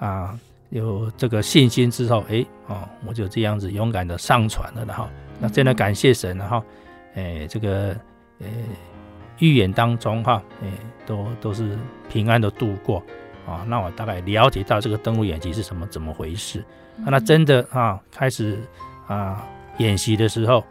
[0.00, 0.36] 啊
[0.70, 5.08] 有这个信心之后，哎哦我就这样子勇敢的上船了哈。
[5.40, 6.64] 那真的感谢神了哈。
[7.14, 7.96] 哎，这个
[8.40, 8.46] 呃，
[9.38, 10.68] 预演当中哈，哎，
[11.06, 11.76] 都都是
[12.08, 13.02] 平安的度过
[13.46, 13.64] 啊。
[13.66, 16.64] 那我大概了解到这个登陆演习是什么怎么回事。
[17.06, 18.58] 那真的啊，开始
[19.06, 19.46] 啊
[19.78, 20.64] 演习的时候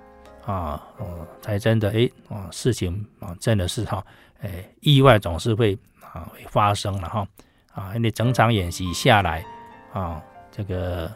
[0.46, 4.04] 啊，哦，才真的哎，哦，事情啊，真的是哈，
[4.42, 7.28] 哎，意外总是会啊会发生了哈，
[7.74, 9.46] 啊，因为整场演习下来
[9.94, 11.10] 啊，这个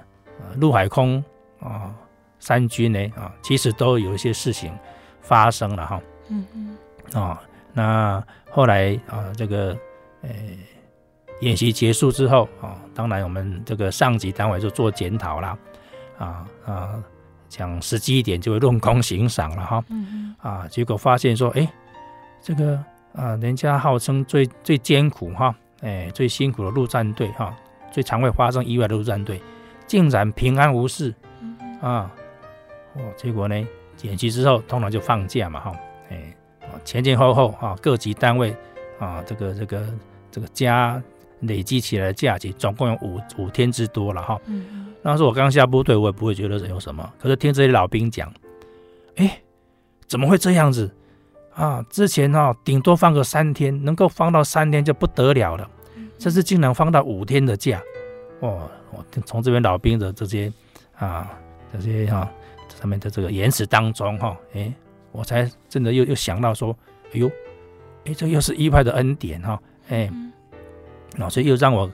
[0.56, 1.24] 陆海空
[1.60, 1.94] 啊
[2.42, 4.78] 三军呢啊，其实都有一些事情
[5.22, 6.78] 发生了哈，嗯嗯，
[7.14, 9.78] 啊，那后来啊，这个
[10.24, 10.30] 呃
[11.40, 15.58] 演习结束之后啊，当然我们这个上级单位就做检讨了，
[16.18, 17.02] 啊啊。
[17.52, 19.84] 讲实际一点，就会论功行赏了哈。
[19.90, 21.70] 嗯啊，结果发现说，哎，
[22.42, 22.82] 这个
[23.14, 27.54] 啊，人家号称最最艰苦哈，哎，最辛苦的陆战队哈，
[27.92, 29.42] 最常会发生意外的陆战队，
[29.86, 31.14] 竟然平安无事。
[31.82, 32.10] 啊，
[32.96, 33.68] 哦，结果呢，
[34.02, 35.76] 演习之后通常就放假嘛哈，
[36.10, 36.36] 哎，
[36.84, 38.56] 前前后后啊，各级单位
[39.00, 39.86] 啊，这个这个
[40.30, 41.02] 这个加
[41.42, 44.40] 累积起来的假期总共有五五天之多了哈。
[44.46, 44.94] 嗯。
[45.04, 47.12] 那时候我刚下部队，我也不会觉得有什么。
[47.18, 48.32] 可是听这些老兵讲，
[49.16, 49.42] 哎，
[50.08, 50.94] 怎么会这样子
[51.56, 51.84] 啊？
[51.90, 55.68] 之前哈、哦、顶多放个三天，能够放到三天就不得了了。
[56.20, 57.82] 这次竟然放到五天的假，
[58.42, 60.54] 哦，我从这边老兵的这些
[60.96, 61.32] 啊
[61.74, 62.32] 这些哈、啊、
[62.82, 64.74] 上面的这个言辞当中哈，哎，
[65.14, 66.76] 我才真的又又想到说，
[67.14, 67.32] 哎呦，
[68.04, 70.12] 哎，这又是一派的恩典哈，哎，
[71.18, 71.90] 老师又让我。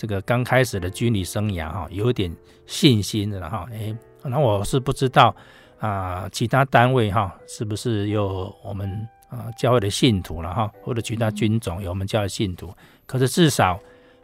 [0.00, 2.32] 这个刚开始的军旅生涯哈，有点
[2.66, 5.34] 信心的了哈，哎，那我是不知道
[5.80, 8.88] 啊，其他单位哈，是不是有我们
[9.28, 12.72] 啊教会的信徒了哈，或者其他军种有我们教会的信徒？
[13.06, 13.76] 可是至少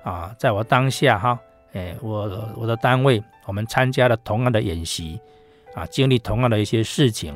[0.04, 1.36] 啊，在我当下哈，
[1.72, 5.20] 哎，我我的单位我们参加了同样的演习
[5.74, 7.34] 啊，经历同样的一些事情，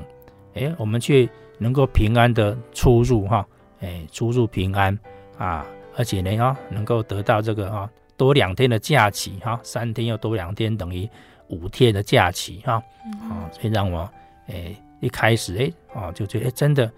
[0.54, 3.46] 哎，我们却能够平安的出入哈，
[3.80, 4.98] 哎，出入平安
[5.36, 7.90] 啊，而且呢啊，能够得到这个啊。
[8.16, 11.08] 多两天的假期哈，三天又多两天，等于
[11.50, 12.82] 五天的假期哈，
[13.30, 14.10] 啊，所以让我
[14.48, 16.90] 诶一开始诶啊就觉得真的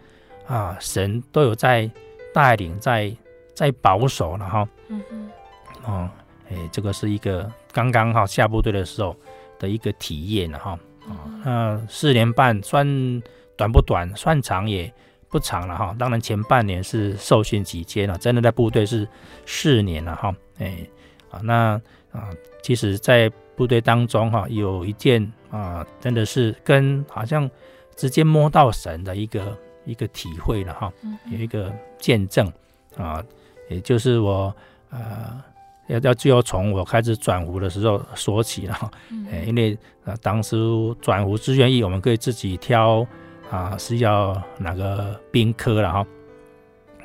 [0.46, 1.90] 啊神都有在
[2.32, 3.14] 带领，在
[3.54, 5.30] 在保守了哈，嗯嗯，
[5.84, 6.10] 哦
[6.48, 9.14] 诶这个是一个刚刚哈下部队的时候
[9.58, 10.78] 的一个体验了哈，啊
[11.44, 12.86] 那四年半算
[13.56, 14.92] 短不短，算长也
[15.28, 19.06] 不长了哈，当然前半年是受训期间了，真的在部队是
[19.46, 20.76] 四年了哈，哎。
[21.30, 22.28] 啊，那啊，
[22.60, 27.48] 其实，在部队当中哈，有一件啊，真的是跟好像
[27.94, 30.92] 直接摸到神的一个一个体会了哈，
[31.30, 32.52] 有一个见证
[32.96, 33.24] 啊，
[33.68, 34.52] 也就是我
[34.90, 35.40] 呃，
[35.90, 38.90] 要要就要从我开始转服的时候说起了哈，
[39.30, 40.56] 哎，因为啊，当时
[41.00, 43.06] 转服志愿役，我们可以自己挑
[43.50, 46.06] 啊，是要哪个兵科了哈，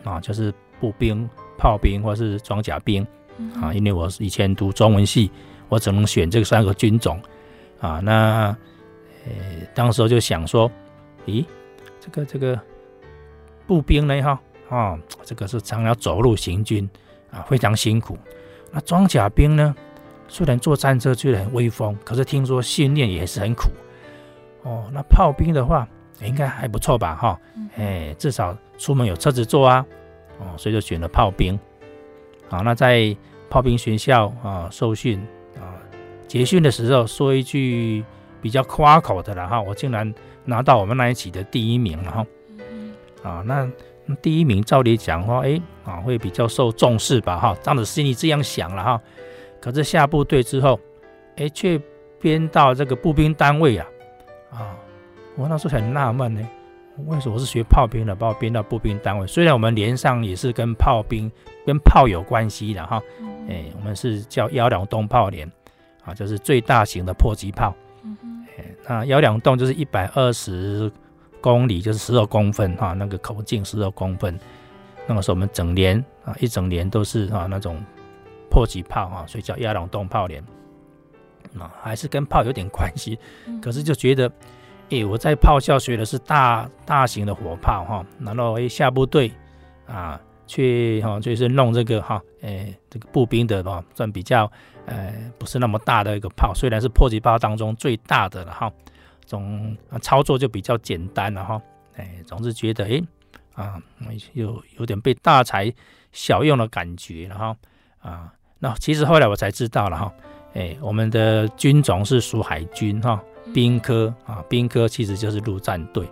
[0.04, 3.06] 啊，就是步兵、炮兵或是装甲兵。
[3.62, 5.30] 啊，因为我以前读中文系，
[5.68, 7.22] 我只能选这三个军种，
[7.82, 8.56] 啊，那
[9.26, 9.34] 呃，
[9.74, 10.72] 当时就想说，
[11.26, 11.44] 咦，
[12.00, 12.58] 这个这个
[13.68, 16.90] 步兵呢，哈，啊，这个是常要走路行军，
[17.30, 18.18] 啊，非常辛苦。
[18.76, 19.74] 那装甲兵呢，
[20.28, 23.70] 虽然坐战车觉得很威风，可是听说训练也是很苦。
[24.64, 25.88] 哦，那炮兵的话，
[26.22, 27.40] 应该还不错吧，哈，
[27.78, 29.86] 哎，至少出门有车子坐啊，
[30.40, 31.58] 哦，所以就选了炮兵。
[32.50, 33.16] 好，那在
[33.50, 35.80] 炮兵学校啊受训啊
[36.28, 38.04] 结训的时候，说一句
[38.42, 42.26] 比较夸口的了哈，我竟然拿到我们那一期的第一名了哈。
[43.26, 43.68] 啊，那
[44.22, 49.02] 第一名照理讲话，哎啊会比较受重视吧哈，当时心里这样想了哈。
[49.60, 50.80] 可是下部队之后，
[51.38, 51.82] 哎却
[52.22, 53.88] 编到这个步兵单位啊
[54.52, 54.78] 啊，
[55.36, 56.48] 我那时候很纳闷呢。
[57.08, 59.28] 为什么我是学炮兵的，把我编到步兵单位？
[59.28, 61.30] 虽然我们连上也是跟炮兵、
[61.66, 63.02] 跟炮有关系的哈，
[63.50, 65.46] 哎，我们是叫幺两洞炮连，
[66.06, 67.76] 啊，就是最大型的迫击炮。
[68.58, 70.90] 哎，那幺两洞就是一百二十
[71.46, 74.36] 公里，就是十二公分哈，那个口径十二公分。
[75.06, 77.80] 那个时候我们整年啊，一整年都是啊那种
[78.50, 80.44] 迫击炮啊，所以叫幺两洞炮连。
[81.60, 83.20] 啊，还是跟炮有点关系，
[83.62, 84.32] 可是就觉得。
[84.92, 89.32] 哎，我在炮校学的是大大型的火炮哈，然后哎下部队
[89.88, 94.46] 啊去哈就是弄这个哈，哎这个步兵的哈算比较
[94.86, 98.72] 呃不是那么大的一个炮，虽然是迫击炮当中最大的了哈，
[99.26, 101.62] 总操作就比较简单了哈，
[101.98, 103.02] 哎总是觉得哎
[103.54, 103.82] 啊
[104.34, 105.72] 有有点被大材
[106.12, 107.58] 小用的感觉了哈
[108.00, 110.14] 啊，那其实后来我才知道了哈，
[110.54, 113.22] 哎我们的军种是属海军哈。
[113.54, 116.10] 兵科啊，兵科其实就是陆战队。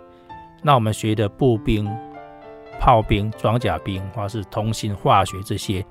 [0.62, 1.84] 那我们学的步兵、
[2.78, 5.84] 炮兵、装甲兵，或是通信、化学这些，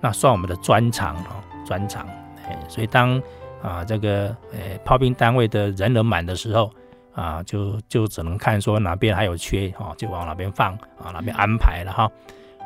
[0.00, 2.08] 那算我们的专长啊，专长。
[2.48, 3.22] 哎，所以当
[3.62, 6.72] 啊这个呃炮兵单位的人人满的时候
[7.12, 12.10] 啊，就就只能看说哪边还有缺哈，就往哪边放啊，哪边安排了哈。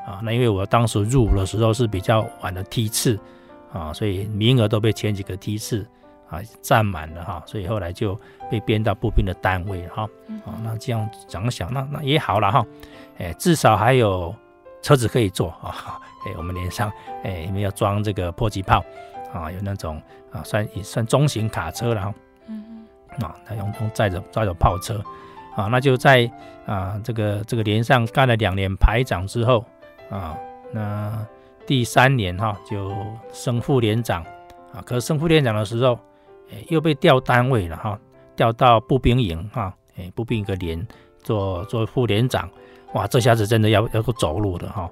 [0.06, 3.18] 啊，那因为我当时入伍的时候是比较晚的梯次
[3.72, 5.84] 啊，所以名额都被前几个梯次
[6.28, 8.14] 啊占满了哈，所以后来就
[8.50, 10.02] 被编到步兵的单位哈。
[10.44, 12.66] 啊，那这样想想，那那也好了哈，
[13.16, 14.34] 哎，至少还有
[14.82, 15.98] 车子可以坐啊。
[16.26, 18.84] 哎，我们连上哎，因为要装这个迫击炮
[19.34, 22.14] 啊，有那种啊，算也算中型卡车了哈。
[22.48, 22.86] 嗯
[23.20, 25.02] 啊，那用用载着载着炮车
[25.54, 26.30] 啊，那就在
[26.64, 29.62] 啊这个这个连上干了两年排长之后。
[30.10, 30.36] 啊，
[30.70, 31.26] 那
[31.66, 32.94] 第三年哈就
[33.32, 34.22] 升副连长
[34.72, 35.98] 啊，可是升副连长的时候，
[36.52, 37.98] 哎又被调单位了哈，
[38.36, 40.86] 调到步兵营哈，哎步兵一个连
[41.22, 42.48] 做做副连长，
[42.92, 44.90] 哇，这下子真的要要走路的哈，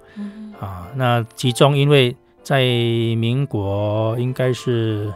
[0.58, 5.12] 啊，那其中因为在民国应该是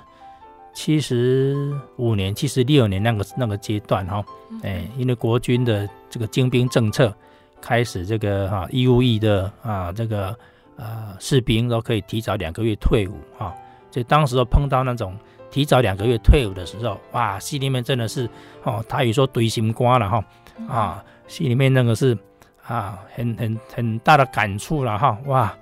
[0.73, 4.25] 七十五年、七十六年那个那个阶段哈，
[4.63, 7.15] 哎，因为国军的这个精兵政策。
[7.59, 10.37] 开始这个哈义务役的啊这个
[10.77, 13.53] 呃士兵都可以提早两个月退伍哈，
[13.91, 15.19] 所以当时都碰到那种
[15.51, 18.29] 提早两个月退伍的时候，哇，心里面真的是
[18.63, 20.25] 哦，他也说堆心瓜了哈
[20.69, 22.17] 啊，心里面那个是
[22.65, 25.53] 啊很很很大的感触了哈哇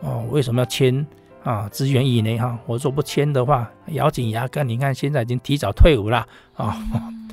[0.00, 1.06] 哦，为什么要签
[1.44, 2.58] 啊志愿役呢哈？
[2.66, 6.76] 我说不签的话，咬紧牙根，你看现在已经提早退伍了啊，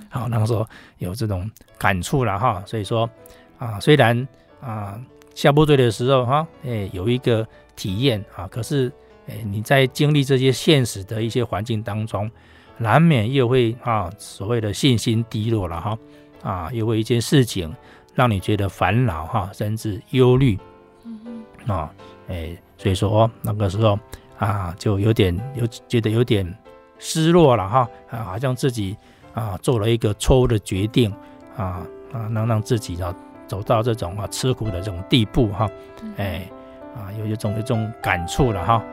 [0.09, 3.09] 好 那个时候有这种感触了哈，所以说。
[3.57, 4.27] 啊，虽然
[4.59, 4.99] 啊
[5.33, 8.91] 下部队的时候哈，哎、欸、有一个体验啊，可是
[9.29, 12.29] 哎、欸、你在经历这些现实的一些环境当中，
[12.77, 15.97] 难免又会啊所谓的信心低落了哈，
[16.43, 17.73] 啊又会一件事情
[18.13, 20.59] 让你觉得烦恼哈，甚至忧虑，
[21.65, 21.89] 啊
[22.27, 23.97] 哎、欸、所以说哦那个时候
[24.37, 26.45] 啊就有点有觉得有点
[26.99, 28.95] 失落了哈，啊好像自己
[29.33, 31.13] 啊做了一个错误的决定
[31.55, 33.13] 啊啊能让自己啊。
[33.47, 35.69] 走到这种啊吃苦的这种地步哈，
[36.17, 36.49] 哎
[36.95, 38.83] 啊有一种一种感触了哈。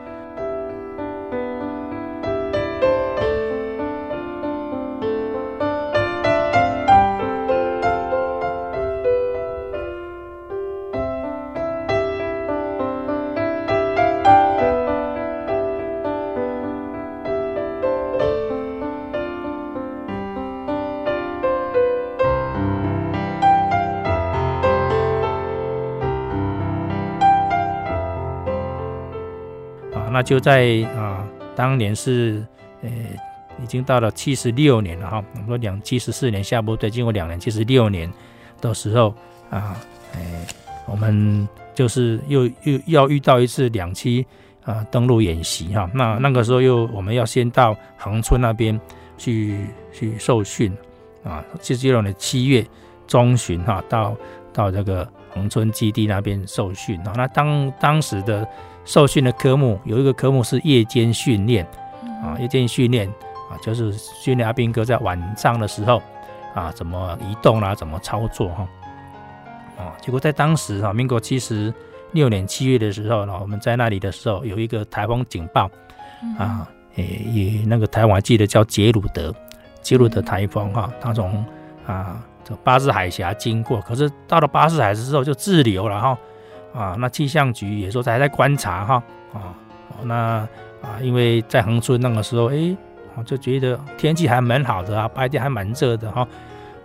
[30.23, 32.45] 就在啊，当年是
[32.81, 32.89] 呃，
[33.61, 35.23] 已经到了七十六年了哈。
[35.33, 38.11] 我们说两七十四年下部队，经过两年七十六年
[38.61, 39.13] 的时候
[39.49, 39.75] 啊，
[40.15, 40.45] 哎，
[40.87, 44.25] 我们就是又又要遇到一次两栖
[44.63, 45.89] 啊登陆演习哈。
[45.93, 48.79] 那那个时候又我们要先到横村那边
[49.17, 50.75] 去去受训
[51.23, 52.65] 啊，七十六年七月
[53.07, 54.15] 中旬哈，到
[54.53, 57.13] 到这个恒春基地那边受训啊。
[57.15, 58.47] 那当当时的。
[58.85, 61.65] 受训的科目有一个科目是夜间训练，
[62.21, 63.07] 啊，夜间训练
[63.49, 66.01] 啊，就是训练阿兵哥在晚上的时候
[66.53, 68.67] 啊，怎么移动啦、啊，怎么操作哈，
[69.77, 71.73] 啊，结果在当时哈，民国七十
[72.11, 75.69] 六年七月的时候呢，我们在那里的时候有一个台风警报，
[76.37, 79.33] 啊，也也那个台湾还记得叫杰鲁德，
[79.81, 81.45] 杰鲁德台风哈，它从
[81.87, 86.09] 啊这巴士海峡经过，可是到了巴士海峡之后就滞留了哈。
[86.09, 86.17] 啊，
[86.97, 89.53] 那气象局也说还在观察哈，啊，
[90.03, 90.15] 那
[90.81, 92.75] 啊，因为在恒春那个时候，哎，
[93.15, 96.27] 我就觉得天气还蛮好的啊，白天还蛮热的哈，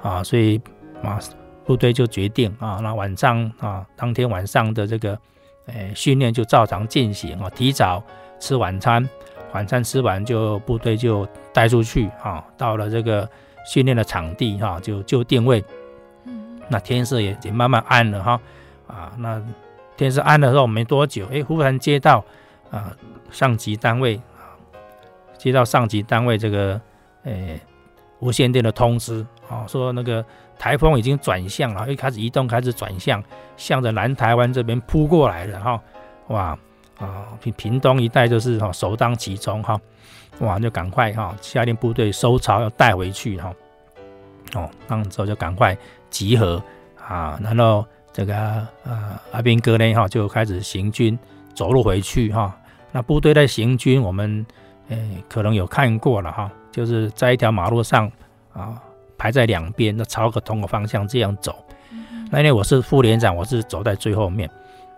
[0.03, 0.61] 啊，所以
[1.03, 1.18] 啊，
[1.64, 5.18] 部队就决定啊，那晚上啊，当天晚上的这个，
[5.66, 8.05] 哎，训练就照常进行啊，提早
[8.38, 9.09] 吃晚餐，
[9.55, 13.27] 晚餐吃完就部队就带出去啊，到了这个
[13.64, 15.64] 训练的场地哈，就就定位，
[16.27, 18.40] 嗯，那天色也也慢慢暗了哈，
[18.87, 19.42] 啊，那。
[19.98, 22.24] 天色暗的时候没多久，哎，忽然接到
[22.70, 22.96] 啊
[23.32, 24.54] 上级单位啊，
[25.37, 26.80] 接到上级单位这个
[27.24, 27.61] 诶
[28.20, 30.24] 无线电的通知啊，说那个
[30.57, 33.20] 台风已经转向了，一开始移动，开始转向，
[33.57, 35.82] 向着南台湾这边扑过来了哈，
[36.28, 36.59] 哇
[36.99, 39.80] 啊屏屏东一带就是哈首当其冲哈，
[40.38, 43.53] 哇就赶快哈下令部队收潮要带回去哈，
[44.55, 45.76] 哦，那之后就赶快
[46.09, 46.62] 集合
[47.05, 47.84] 啊，然后。
[48.12, 48.34] 这个
[48.84, 51.18] 呃阿兵哥呢哈就开始行军
[51.54, 52.56] 走路回去哈。
[52.90, 54.44] 那部队在行军，我们
[54.88, 58.11] 诶可能有看过了哈，就是在一条马路上
[58.52, 58.80] 啊
[59.16, 61.54] 排在两边，那朝个同个方向这样走。
[62.30, 64.48] 那因为我是副连长，我是走在最后面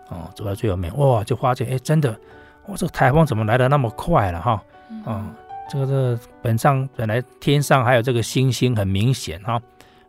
[0.09, 2.15] 哦，走在最后面哇，就发现哎真的，
[2.65, 4.63] 我这个台风怎么来的那么快了哈？
[5.05, 5.27] 啊，
[5.69, 9.61] 这个这本上本来天上还有这个星星很明显哈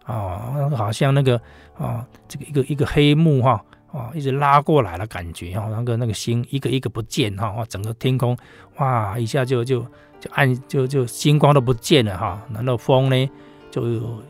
[0.07, 1.41] 哦，好像那个
[1.83, 3.61] 啊，这个一个一个黑幕哈，
[3.93, 8.39] 啊，一直拉过来的感觉哈，那个那个星一个一个不见哈，哇，整个天空
[8.77, 9.81] 哇，一下就就
[10.21, 13.31] 就暗就就星光都不见了哈，然后风呢
[13.69, 13.83] 就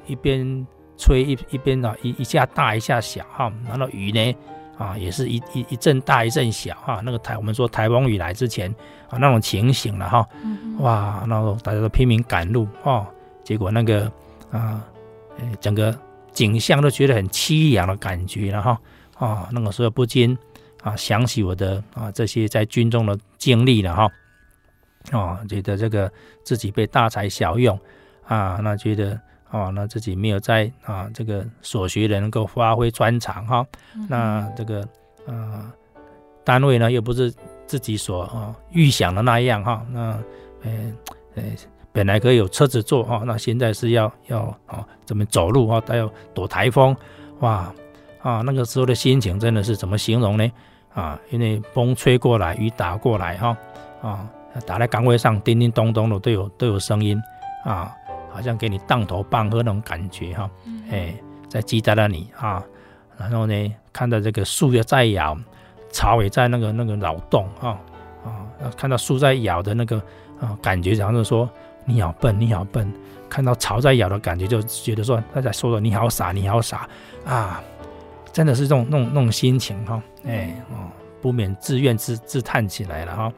[0.07, 4.35] 一边吹一一边啊，一一下大一下小哈，然后雨呢
[4.79, 8.75] 啊也是一一一阵大一阵小哈，那个台我们说台风雨来之前
[9.11, 10.27] 啊那种情形了哈，
[10.79, 13.07] 哇，然后大家都拼命赶路哈，
[13.45, 14.11] 结果那个
[14.51, 14.83] 啊。
[15.61, 15.99] 整个
[16.33, 18.79] 景象都觉得很凄凉的感觉，了哈。
[19.19, 20.37] 啊，那个时候不禁
[20.83, 24.11] 啊想起我的啊这些在军中的经历了哈，
[25.13, 26.11] 啊，觉得这个
[26.43, 27.79] 自己被大材小用
[28.27, 33.65] 啊，那觉得啊，那自己没有在啊这个所学的能够发挥专长哈，
[34.09, 34.81] 那这个
[35.29, 35.73] 啊
[36.43, 37.33] 单位呢又不是
[37.65, 40.01] 自己所啊预想的那样哈，那
[40.65, 40.93] 呃
[41.37, 41.43] 呃。
[41.93, 46.97] 本来可以有车子坐哈，那现在是要要啊怎么走路啊，都要躲台风，
[47.41, 47.71] 哇
[48.23, 50.53] 啊那个时候的心情真的是怎么形容呢？
[50.95, 53.57] 啊，因为风吹过来，雨打过来哈，
[54.01, 54.27] 啊
[54.67, 57.21] 打在岗位上叮叮咚咚的都有都有声音
[57.63, 57.95] 啊，
[58.31, 60.51] 好像给你当头棒喝那种感觉哈，
[60.91, 61.15] 哎
[61.47, 62.65] 在击打了你啊，
[63.19, 65.37] 然后呢看到这个树也在摇，
[65.91, 67.79] 草也在那个那个扰动哈
[68.25, 70.01] 啊，看到树在摇的那个
[70.41, 71.47] 啊感觉，好像是说。
[71.85, 72.93] 你好笨，你好笨！
[73.29, 76.89] 看到草在咬的感觉，就觉得说他在说的你好傻，你好傻
[77.25, 77.63] 啊！
[78.33, 80.89] 真的是这种那种那种心情哈，哎哦，
[81.21, 83.33] 不免自怨自自叹起来了哈。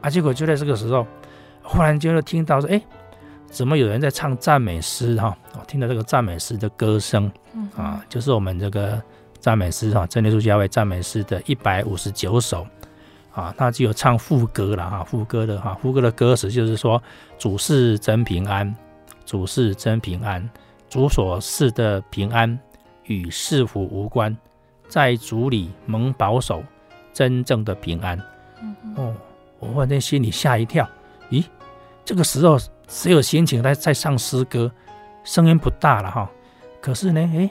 [0.00, 1.06] 啊，结果就在这个时候，
[1.62, 2.80] 忽然间就听到说，哎，
[3.46, 5.36] 怎么有人在唱赞美诗哈？
[5.54, 7.30] 哦，听到这个赞美诗的歌声，
[7.76, 9.00] 啊，就是我们这个
[9.38, 12.66] 赞美诗哈，真耶稣教会赞美诗的一百五十九首。
[13.34, 17.02] 啊，那就有唱副歌了哈，副歌的哈，副歌的歌词就是说：
[17.42, 18.72] 主是真平安，
[19.26, 20.48] 主是真平安，
[20.88, 22.56] 主所赐的平安
[23.06, 24.36] 与是福无关，
[24.86, 26.62] 在主里蒙保守，
[27.12, 28.16] 真正的平安。
[28.94, 29.12] 哦，
[29.58, 30.88] 我忽然间心里吓一跳，
[31.30, 31.44] 咦，
[32.04, 34.70] 这个时候谁有心情在在唱诗歌？
[35.24, 36.30] 声音不大了哈，
[36.80, 37.50] 可是呢，哎，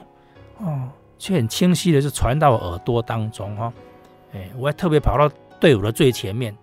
[0.59, 0.87] 哦，
[1.19, 3.73] 却很清晰的就传到耳朵当中哈，
[4.31, 5.29] 哎，我还特别跑到。
[5.59, 6.57] 队伍的最前面，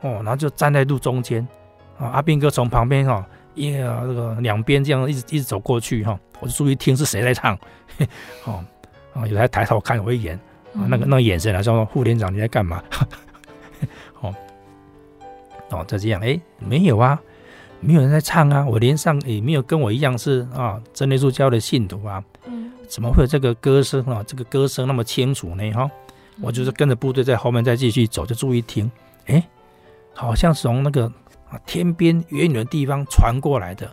[0.00, 1.46] 哦，然后就站在路中间，
[2.04, 7.56] 啊，阿斌哥从旁边哈，一个这个两边这样一直一直走过去哈，我就注意听是谁在唱，
[8.44, 8.62] 哦，
[9.14, 10.36] 啊，有人抬头看我一眼，
[10.74, 12.82] 啊，那个那个眼神来说，副连长你在干嘛？
[14.20, 14.34] 哦，
[15.70, 17.18] 哦，就这样，哎，没有啊，
[17.80, 24.22] 没有人在唱啊，我连上也没有跟我一样是啊真耶稣教的信徒啊，嗯，怎么会有这个歌声啊？
[24.26, 25.72] 这个歌声那么清楚呢？
[25.72, 25.90] 哈。
[26.42, 28.90] 我就是跟着部队在后面再继续走，就注意听，
[29.26, 29.40] 哎，
[30.12, 31.08] 好像是从那个
[31.54, 33.88] 啊天边远远的地方传过来的，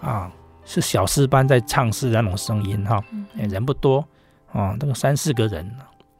[0.00, 0.32] 啊，
[0.64, 3.02] 是小诗班在唱诗的那种声音哈，
[3.38, 4.04] 哎，人不多
[4.52, 5.70] 啊，那个三四个人，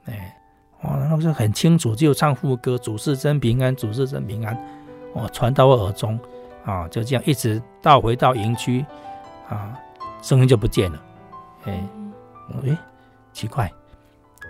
[0.05, 0.37] 哎，
[0.82, 4.55] 哇，那个是很清楚，就唱副歌，主是真平安，主是真平安，
[5.14, 6.18] 哦，传到我耳中，
[6.64, 8.85] 啊，就这样一直到回到营区，
[9.49, 9.78] 啊，
[10.20, 11.03] 声音就不见了，
[11.64, 11.89] 哎，
[12.66, 12.76] 哎，
[13.32, 13.70] 奇怪。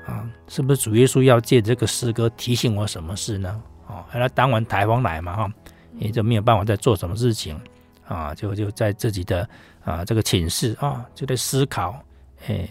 [0.07, 3.63] 啊，是不是主耶稣要借这个诗歌提醒我什么事呢？
[3.87, 5.51] 哦，后来当晚台风来嘛，哈，
[5.99, 7.61] 也就没有办法再做什么事情，
[8.07, 9.49] 啊，就就在自己的
[9.85, 11.99] 啊这个寝室啊，就在思考，
[12.47, 12.69] 哎，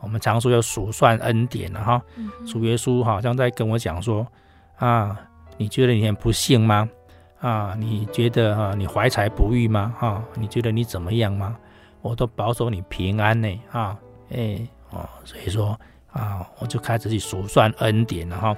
[0.00, 2.02] 我们常说要数算恩典了哈，
[2.46, 4.26] 主耶稣好像在跟我讲说，
[4.76, 5.18] 啊，
[5.56, 6.88] 你觉得你很不幸吗？
[7.40, 9.94] 啊，你觉得啊你怀才不遇吗？
[9.98, 11.56] 哈，你觉得你怎么样吗？
[12.02, 13.96] 我都保守你平安呢，啊，
[14.30, 14.58] 哎，
[14.90, 15.78] 哦，所以说。
[16.14, 18.56] 啊，我就开始去数算恩典了哈。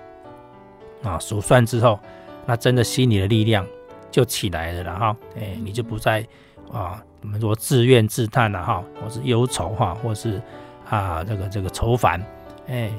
[1.03, 1.99] 啊，数算之后，
[2.45, 3.67] 那真的心里的力量
[4.11, 5.17] 就起来了了哈。
[5.37, 6.27] 哎，你就不再
[6.73, 10.41] 啊，我们说自怨自叹了哈，或是忧愁哈，或是
[10.89, 12.21] 啊这个这个愁烦。
[12.69, 12.91] 哎，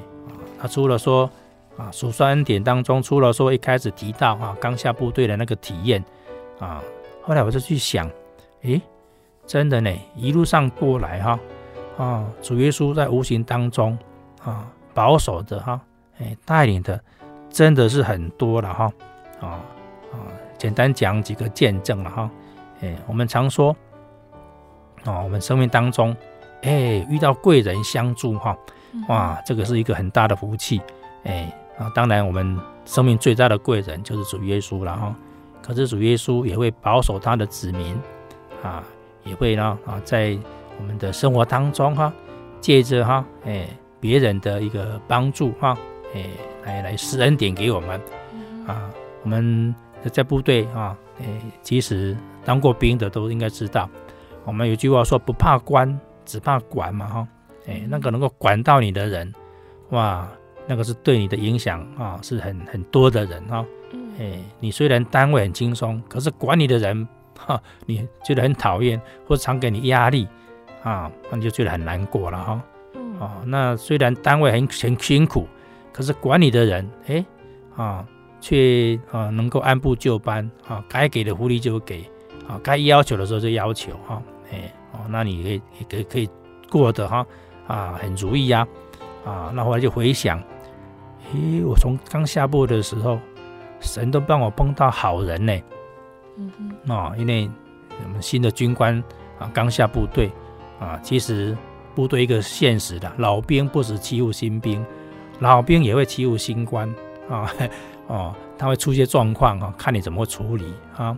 [0.60, 1.30] 他除了说
[1.78, 6.04] 啊数算恩典当中，除了说一开始提到啊刚下部队的那个体验
[6.60, 6.82] 啊，
[7.22, 8.10] 后来我就去想，
[8.64, 8.82] 诶，
[9.46, 11.40] 真的呢，一路上过来哈，
[11.98, 13.98] 啊主耶稣在无形当中。
[14.44, 15.82] 啊，保守的哈，
[16.20, 17.04] 哎，带领的
[17.50, 18.90] 真的是很多了哈，
[19.42, 19.60] 啊啊，
[20.58, 22.30] 简单讲几个见证了哈，
[22.82, 23.76] 哎，我们常说，
[25.06, 26.16] 哦，我们生命当中，
[26.64, 28.58] 哎，遇到贵人相助哈，
[29.08, 30.82] 哇，这个是一个很大的福气，
[31.24, 35.16] 哎，啊，当然我们生命最大的贵人就是主耶稣了哈，
[35.62, 37.98] 可是主耶稣也会保守他的子民，
[38.64, 38.84] 啊，
[39.24, 40.38] 也会呢啊，在
[40.80, 42.12] 我们的生活当中哈，
[42.60, 43.68] 借着哈，哎。
[44.00, 45.76] 别人的一个帮助哈，
[46.14, 46.30] 哎，
[46.64, 48.00] 来来施恩典给我们
[48.68, 48.88] 啊。
[49.24, 49.74] 我们
[50.12, 51.26] 在部队啊，哎，
[51.62, 53.90] 其实当过兵的都应该知道，
[54.46, 57.28] 我们有句话说：不怕官，只怕管嘛哈，
[57.68, 59.34] 哎，那个能够管到你的人，
[59.90, 60.28] 哇，
[60.66, 63.66] 那个是对你的影响啊，是很很多的人哈，
[64.20, 70.28] 哎，你虽然单位很轻松，可是管你的人哈，你觉得很讨厌或者常给你压力
[70.84, 72.62] 啊，那你就觉得很难过了哈，
[73.20, 75.48] 啊，那虽然单位很很辛苦，
[75.92, 77.26] 可是管你的人，哎，
[77.76, 78.06] 啊，
[78.40, 82.10] 却啊能够按部就班啊，该给的福利就给。
[82.48, 84.24] 啊，该要求的时候就要求哈，
[84.54, 86.30] 哎哦，那你可以可以可以
[86.70, 87.28] 过得哈
[87.68, 88.66] 啊很如意呀，
[89.26, 90.42] 啊，那后来就回想，
[91.36, 93.20] 咦，我从刚下部的时候，
[93.82, 95.60] 神都帮我碰到好人呢，
[96.88, 97.52] 啊，因为
[98.02, 99.04] 我们新的军官
[99.38, 100.32] 啊刚下部队
[100.80, 101.54] 啊，其实
[101.94, 104.86] 部队一个现实的，老兵不止欺负新兵，
[105.40, 106.88] 老兵也会欺负新官
[107.30, 107.52] 啊，
[108.08, 111.18] 哦，他会出些状况啊，看你怎么处理啊。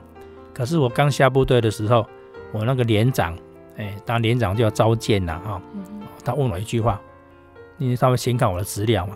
[0.53, 2.05] 可是我刚下部队的时候，
[2.51, 3.37] 我那个连长，
[3.77, 5.61] 哎，当连长就要召见呐，哈，
[6.25, 6.99] 他问我一句话，
[7.77, 9.15] 因为他会先看我的资料嘛，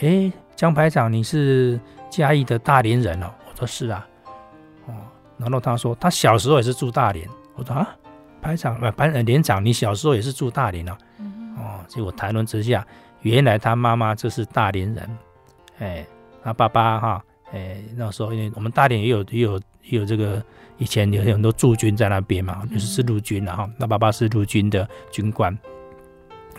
[0.00, 1.78] 哎，江排长，你是
[2.08, 3.26] 嘉义的大连人哦？
[3.50, 4.06] 我说是啊，
[4.86, 4.94] 哦，
[5.36, 7.88] 然后他说他小时候也是住大连，我说啊，
[8.40, 10.96] 排长，呃，排连长，你小时候也是住大连哦？
[11.58, 12.86] 哦，结果谈论之下，
[13.22, 15.18] 原来他妈妈就是大连人，
[15.80, 16.06] 哎，
[16.46, 19.98] 他爸爸哈，哎，那时候因为我们大连也有也有也。
[19.98, 20.42] 有这个
[20.78, 25.56] 以前有很多驻军在那边嘛，就是是陆军然后，那爸爸是陆军的军官，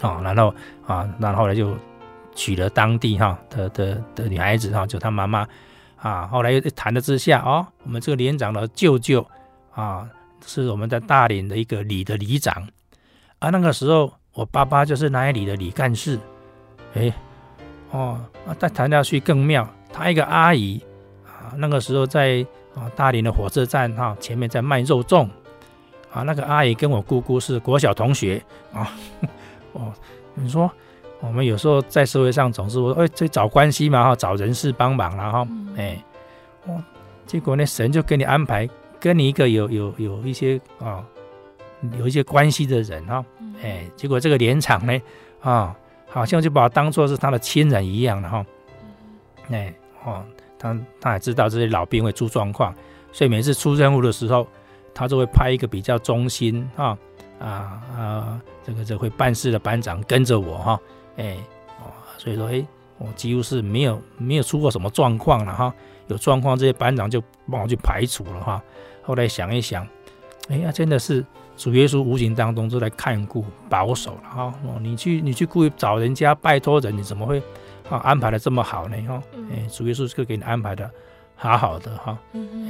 [0.02, 0.54] 啊，然后
[0.86, 1.78] 啊，然后后来就
[2.34, 5.48] 娶了当地哈的的的女孩子哈，就他妈妈
[5.98, 9.26] 啊，后来又谈了之下哦，我们这个连长的舅舅
[9.72, 10.10] 啊，
[10.46, 12.68] 是我们在大连的一个里的里长，
[13.40, 16.20] 啊，那个时候我爸爸就是那里的里干事，
[16.96, 17.14] 哎，
[17.92, 20.82] 哦，啊，再谈下去更妙，他一个阿姨
[21.26, 22.46] 啊，那个时候在。
[22.78, 25.28] 啊，大连的火车站哈，前面在卖肉粽，
[26.14, 28.40] 啊，那个阿姨跟我姑姑是国小同学
[28.72, 28.94] 啊，
[29.74, 29.92] 哦，
[30.36, 30.70] 你说
[31.20, 36.00] 我们有时候在社会上总是说，哎，这找关系嘛哈，找人事帮忙然后，哎，
[36.68, 36.80] 哦，
[37.26, 38.70] 结果呢，神就给你安排，
[39.00, 41.04] 跟你一个有有有一些啊，
[41.98, 43.26] 有一些关系的人哈，
[43.64, 45.02] 哎，结果这个连长呢，
[45.42, 45.76] 啊，
[46.08, 48.46] 好像就把我当做是他的亲人一样的哈，
[49.52, 49.74] 哎，
[50.04, 50.24] 哦。
[50.60, 52.74] 他他也知道这些老兵会出状况，
[53.12, 54.48] 所以每次出任务的时候，
[54.92, 56.98] 他就会派一个比较忠心啊
[57.40, 57.48] 啊
[57.96, 60.80] 啊，这个这会办事的班长跟着我哈，
[61.18, 61.38] 哎
[61.80, 62.66] 哦，所以说哎，
[62.98, 65.72] 我几乎是没有没有出过什么状况了哈，
[66.08, 67.22] 有状况这些班长就
[67.52, 68.60] 帮我去排除了哈。
[69.04, 69.88] 后来想一想，
[70.50, 71.24] 哎呀，真的是
[71.56, 74.54] 主耶稣无形当中都在看顾保守了哈。
[74.66, 77.40] 哦，你去你去故意找人家拜托人，你怎么会？
[77.90, 79.22] 啊，安排的这么好呢，哈，
[79.52, 80.90] 哎，主耶稣是给你安排的
[81.36, 82.18] 好好的，哈，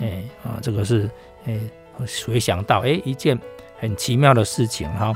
[0.02, 1.10] 哎，啊，这个是，
[1.46, 1.60] 哎，
[2.26, 3.38] 回想到，哎，一件
[3.80, 5.14] 很奇妙的事情，哈。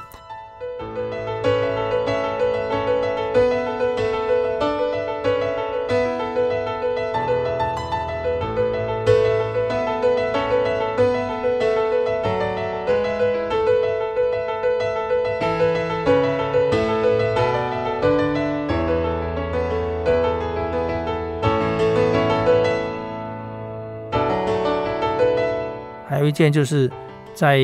[26.32, 26.90] 一件就是
[27.34, 27.60] 在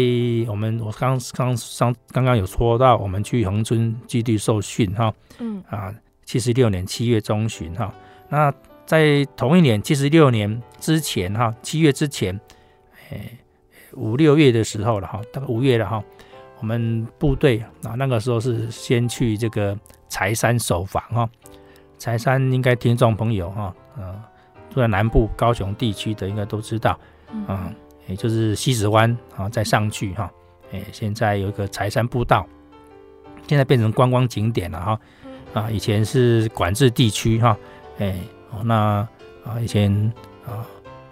[0.50, 5.96] 我们我刚刚上刚刚有说到，我们去恒春基地受训哈，嗯啊，
[6.26, 7.94] 七十六年七月中旬哈，
[8.28, 8.54] 那
[8.86, 12.38] 在同一年七十六年之前哈，七月之前，
[13.10, 13.38] 诶
[13.94, 16.04] 五六月的时候了哈，大概五月了哈，
[16.60, 21.30] 我们部队啊那个时候是先去这个柴山守防哈，
[21.98, 24.22] 柴山应该听众朋友哈，嗯，
[24.70, 27.00] 住在南部高雄地区的应该都知道，
[27.32, 27.74] 嗯。
[28.08, 30.32] 也就是西子湾啊，再上去哈，
[30.72, 32.48] 哎，现在有一个柴山步道，
[33.48, 35.00] 现在变成观光景点了哈，
[35.54, 37.58] 啊，以前是管制地区哈，
[38.00, 38.16] 哎，
[38.64, 39.08] 那
[39.44, 39.92] 啊，以前
[40.46, 40.66] 啊，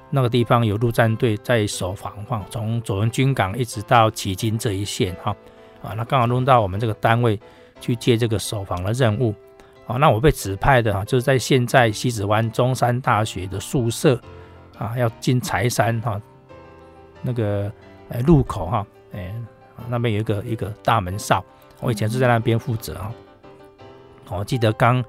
[0.10, 5.36] 那个地方有陆战队在守防哈，从左营军港一直到旗津这一线哈，
[5.84, 7.38] 啊，那刚好轮到我们这个单位
[7.82, 9.36] 去接这个守防的任务，
[9.86, 14.18] 啊，那我被指派的哈，就是在现在西子湾中山大学的宿舍
[14.78, 16.22] 啊，要进柴山哈。
[17.26, 17.72] 那个
[18.10, 19.34] 呃路口哈，哎，
[19.90, 21.44] 那边有一个一个大门哨，
[21.82, 23.12] 我以前是在那边负责啊。
[24.30, 25.04] 我记得刚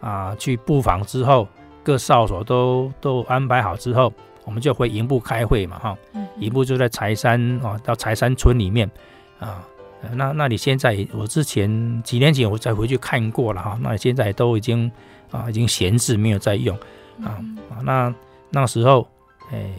[0.00, 1.48] 啊去布防之后，
[1.82, 4.12] 各哨所都都安排好之后，
[4.44, 5.96] 我们就回营部开会嘛哈。
[6.38, 8.90] 营部就在柴山啊，到柴山村里面
[9.38, 9.66] 啊。
[10.12, 14.90] 那那你现在我之前几年前我再回去看过了哈，那现在都已经
[15.30, 16.76] 啊已经闲置没有在用
[17.22, 17.80] 啊啊。
[17.82, 18.14] 那
[18.50, 19.08] 那时候
[19.50, 19.72] 哎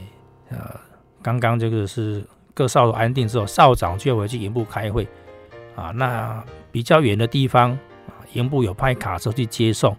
[0.50, 0.58] 呃。
[1.24, 5.08] 刚刚这个是各哨所安定之后，哨长就要回去营部开会
[5.76, 7.72] 啊，那比较远的地方
[8.08, 9.96] 啊，营部有派卡车去接送。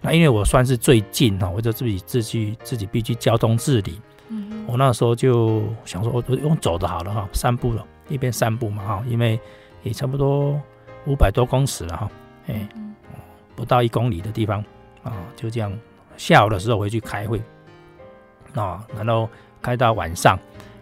[0.00, 4.00] 那因为我算是最近哈，我就自己自己自己必须交通自理。
[4.28, 9.38] 嗯，我那时候就想说，我我用走的好了哈，散步了，一边散步嘛哈，因为
[9.82, 10.58] 也差不多
[11.06, 12.10] 五百多公尺了哈，
[12.46, 12.68] 哎，
[13.56, 14.64] 不到一公里的地方
[15.02, 15.72] 啊，就这样。
[16.16, 17.40] 下午的时候回去开会
[18.54, 19.28] 啊，然后
[19.62, 20.38] 开到晚上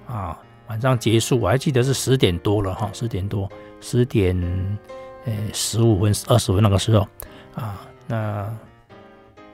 [0.07, 0.39] 啊，
[0.69, 3.49] 晚上结束，我还记得是十点多了哈，十点多，
[3.81, 4.37] 十点
[5.25, 7.07] 呃十五分二十分那个时候
[7.55, 8.53] 啊，那。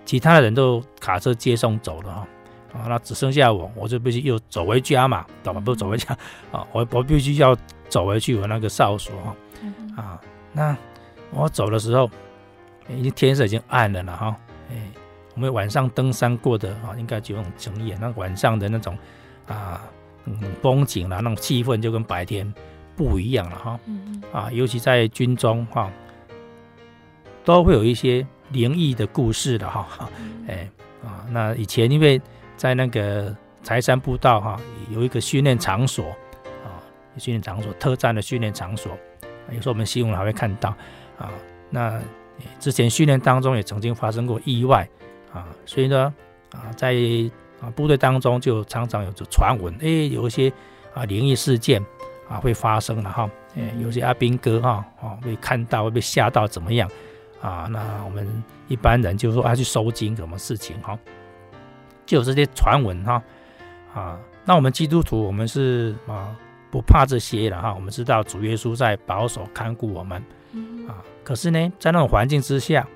[0.05, 2.27] 其他的人都卡车接送走了哈，
[2.73, 5.61] 啊，那只剩下我，我就必须又走回家嘛，懂吗？
[5.61, 6.13] 不走回家
[6.51, 7.57] 啊，我我必须要
[7.89, 9.37] 走回去我那个哨所哈，
[9.97, 10.21] 啊，
[10.53, 10.77] 那
[11.31, 12.11] 我走的时候，
[12.89, 14.37] 已经天色已经暗了了哈，
[14.71, 14.77] 哎，
[15.37, 18.99] 我们晚上登山过的啊，应该就有种经验，那晚上的那种
[19.47, 19.89] 啊，
[20.27, 22.53] 嗯，风景啦，那种气氛就跟白天
[22.97, 23.81] 不一样了哈，
[24.33, 25.91] 啊，尤其在军中哈，
[27.45, 28.27] 都会有一些。
[28.53, 29.89] 灵异的故事的哈，
[30.47, 30.69] 哎
[31.03, 32.21] 啊，那以前因为
[32.55, 34.61] 在那个柴山步道哈，
[34.91, 36.05] 有一个训练场所
[36.63, 36.77] 啊，
[37.17, 38.93] 训练场所特战的训练场所，
[39.49, 40.69] 有时候我们新闻还会看到
[41.19, 41.31] 啊。
[41.71, 41.99] 那
[42.61, 44.87] 之前训练当中也曾经发生过意外
[45.33, 46.13] 啊，所以呢
[46.51, 46.93] 啊，在
[47.63, 50.53] 啊部队当中就常常有着传闻，哎，有一些
[50.93, 51.81] 啊灵异事件
[52.29, 56.91] 啊会发生了哈，哎，有些阿兵哥哈啊会看到会被吓到怎么样？
[57.41, 58.27] 啊，那我们
[58.69, 60.99] 一般人就说啊去收金，什么事情哈？
[62.05, 63.23] 就有这些传闻哈。
[63.95, 66.37] 啊，那我们基督徒，我们是啊
[66.71, 67.75] 不怕这些的哈。
[67.75, 70.23] 我们知道主耶稣在保守看顾我们。
[70.89, 72.87] 啊，可是呢，在那种环境之下，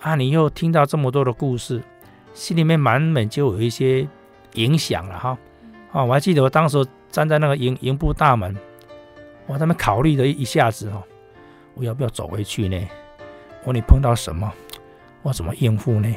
[0.00, 1.82] 啊，你又听到这么多的故事，
[2.38, 4.06] 心里面满满就有一些
[4.54, 5.36] 影响了哈。
[5.90, 8.56] 啊，我还记得我当时站在那个营营部大门，
[9.46, 11.02] 我他们考虑了一下子哈，
[11.74, 12.80] 我要不要走回去呢？
[13.64, 14.50] 我你碰到什么，
[15.22, 16.14] 我怎么应付呢？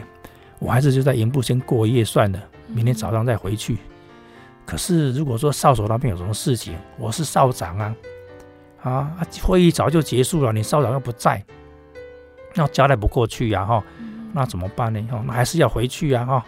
[0.59, 3.77] 我还是就在营部先过夜算了，明天早上再回去。
[4.63, 7.95] 可是如果说哨所那边有什么事情，我是哨长啊，
[8.83, 11.43] 啊，会议早就结束了，你哨长又不在，
[12.53, 13.83] 那交代不过去呀，哈，
[14.33, 15.01] 那怎么办呢？
[15.11, 16.45] 哈，那还是要回去呀，哈，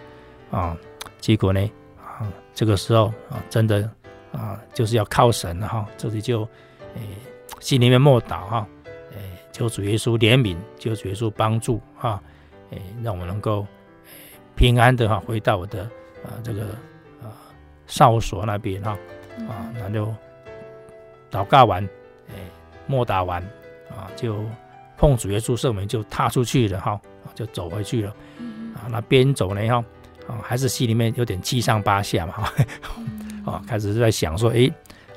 [0.52, 0.78] 啊，
[1.20, 1.60] 结果呢，
[1.98, 3.90] 啊，这个时候啊，真的
[4.32, 6.42] 啊，就是要靠神了哈，这里就，
[6.96, 7.02] 诶，
[7.60, 8.68] 心里面默祷哈。
[9.12, 9.20] 诶
[9.52, 12.20] 求主耶稣怜悯，求主耶稣帮助哈，
[12.72, 13.64] 诶，让我能够
[14.56, 15.84] 平安的哈回到我的
[16.24, 16.64] 啊这个
[17.22, 17.30] 啊
[17.86, 18.98] 哨所那边哈
[19.48, 20.12] 啊，那就
[21.30, 21.84] 祷告完，
[22.30, 22.34] 诶，
[22.88, 23.44] 默祷完
[23.92, 24.44] 啊，就
[24.98, 27.00] 奉主耶稣圣名就踏出去了哈，
[27.36, 28.16] 就走回去了
[28.76, 28.88] 啊。
[28.90, 29.84] 那边走呢哈
[30.28, 32.54] 啊，还是心里面有点七上八下嘛哈，
[33.46, 34.72] 啊， 开始在想说，诶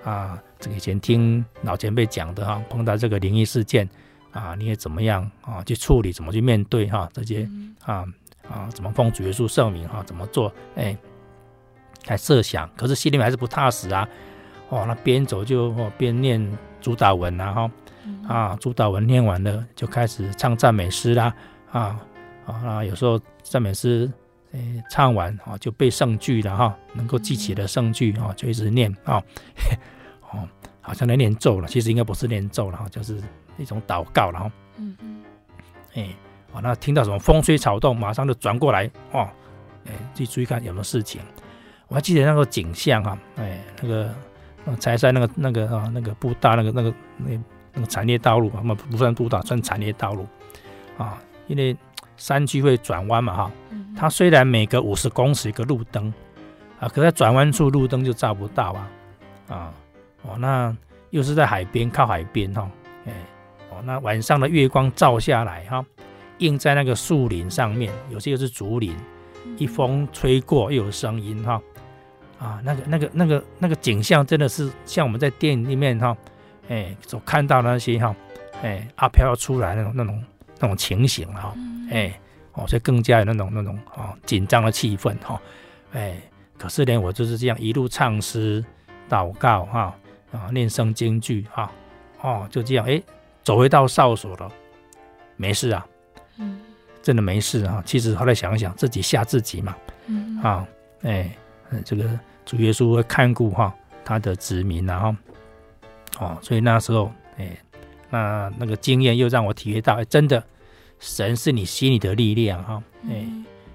[0.05, 3.89] 啊，这个以前听老前辈讲的哈，碰到这个灵异事件。
[4.33, 5.65] 啊，你也怎么样啊？
[5.65, 7.09] 去处理，怎么去面对哈？
[7.15, 7.49] 这些
[7.83, 8.05] 啊
[8.47, 10.03] 啊，怎么奉主耶稣圣名哈？
[10.05, 10.53] 怎么做？
[10.75, 10.95] 哎，
[12.07, 14.07] 还设想，可是心里面还是不踏实啊。
[14.69, 17.71] 哦，那边走就哦边念主祷文啊哈
[18.29, 21.33] 啊，主祷文念完了就开始唱赞美诗啦
[21.79, 22.01] 啊
[22.47, 24.11] 啊，有时候赞美诗
[24.53, 29.23] 诶唱完啊就背圣句了哈，能够记起的圣句啊就一直念啊
[30.31, 30.49] 哦，
[30.81, 33.23] 好像在念咒了，其实应该不是念咒了哈，就是。
[33.59, 35.25] 一种祷告，了哈，嗯嗯，
[35.95, 36.15] 哎，
[36.53, 39.27] 哦，那听到什么风吹草动，马上就转过来，哦，
[39.87, 41.23] 哎，去注意看有没有事情。
[41.89, 44.15] 我还记得那个景象哈，哎，那个
[44.79, 47.41] 柴山那个那个啊那个布道那个那个那
[47.73, 50.27] 那个产业道路啊，不不算布道，算产业道路
[50.99, 51.77] 啊，因为
[52.17, 53.53] 山区会转弯嘛哈，
[53.97, 56.13] 它虽然每隔五十公尺一个路灯
[56.81, 58.89] 啊，可在转弯处路灯就照不到啊，
[59.49, 59.75] 啊，
[60.23, 60.75] 哦，那
[61.11, 62.69] 又是在海边靠海边哈，
[63.07, 63.13] 哎
[63.71, 63.83] 哦。
[63.85, 65.85] 那晚上的月光照下来，哈，
[66.39, 68.95] 映在那个树林上面，有些又是竹林，
[69.57, 71.61] 一风吹过又有声音，哈，
[72.39, 76.17] 啊，那个那个那个那个景象真的是像我们在电影里面，哈，
[76.69, 78.15] 哎，所看到的那些，哈，
[78.63, 80.23] 哎，阿飘要出来那种那种
[80.59, 81.55] 那种情形，哈，
[81.91, 82.19] 哎，
[82.53, 85.41] 哦，所以更加有那种那种啊紧张的气氛，哈，
[85.93, 86.21] 哎，
[86.59, 88.65] 可是呢，我就是这样一路唱诗、
[89.09, 89.95] 祷告，哈，
[90.33, 91.71] 啊，念圣经句，哈，
[92.21, 93.03] 哦，就这样，哎。
[93.47, 94.51] 走回到哨所了，
[95.37, 95.87] 没事啊，
[96.39, 96.61] 嗯，
[97.01, 97.81] 真的没事啊。
[97.87, 99.77] 其实后来想想，自己吓自己嘛，
[100.07, 100.67] 嗯啊，
[101.03, 101.31] 哎，
[101.85, 103.73] 这个主耶稣会看顾哈
[104.05, 105.15] 他的子民，然后
[106.19, 107.57] 哦，所以那时候哎，
[108.11, 110.43] 那那个经验又让我体会到，哎，真的
[110.99, 113.27] 神是你心里的力量哈，哎，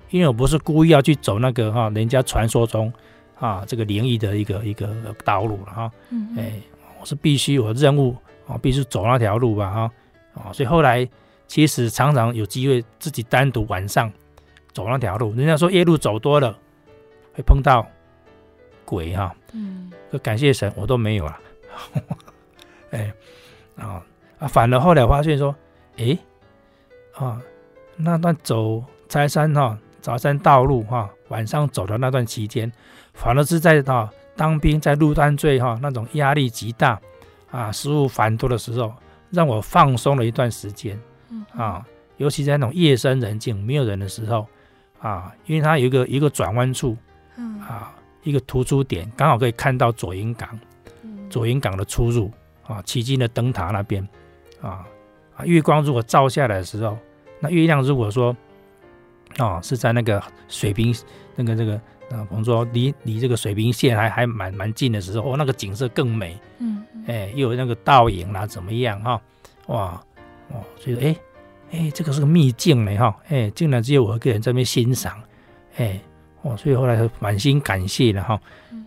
[0.09, 2.91] 因为我不是故意要去走那个哈人家传说中
[3.39, 5.91] 啊这个灵异的一个一个道路了哈，
[6.38, 6.53] 哎，
[6.99, 8.15] 我是必须有任务。
[8.47, 9.91] 啊，必须走那条路吧，哈，
[10.34, 11.07] 啊，所以后来
[11.47, 14.11] 其实常常有机会自己单独晚上
[14.73, 15.34] 走那条路。
[15.36, 16.57] 人家说夜路走多了
[17.34, 17.88] 会碰到
[18.84, 21.39] 鬼哈，嗯，就感谢神我都没有了，
[22.91, 23.13] 哎，
[23.77, 24.03] 啊
[24.42, 25.56] 啊，反而后来发现说，
[25.98, 26.18] 诶，
[27.16, 27.39] 啊，
[27.96, 32.70] 那段走柴山哈早山道路哈晚上走的那段期间，
[33.14, 37.00] 反而是在哈当兵在路段最哈那种压力极大。
[37.52, 38.94] 啊，事务繁多的时候，
[39.30, 40.98] 让我放松了一段时间。
[41.30, 41.86] 嗯啊，
[42.16, 44.48] 尤其在那种夜深人静、没有人的时候，
[45.02, 46.96] 啊，因为它有一个一个转弯处，
[47.36, 50.58] 嗯啊，一个突出点，刚好可以看到左营港，
[51.04, 52.32] 嗯、左营港的出入
[52.66, 54.08] 啊，旗津的灯塔那边，
[54.62, 54.86] 啊
[55.36, 56.97] 啊，月光如果照下来的时候，
[57.39, 58.36] 那月亮如果说，
[59.38, 60.95] 啊，是在那个水平
[61.36, 61.80] 那个那个。
[62.12, 66.38] 啊，我们说离离这个水平线还还蛮蛮近的时候，哦，那个景色更美。
[66.59, 69.22] 嗯，哎，又有那个倒影啦，怎么样哈？
[69.68, 70.03] 哇，
[70.49, 71.16] 哦，所以说，哎，
[71.72, 75.24] 哎，这个是个秘境呢哈，哎，竟然只有我一个人在那边欣赏，
[75.78, 76.01] 哎，
[76.41, 78.41] 哦，所以后来满心感谢了哈，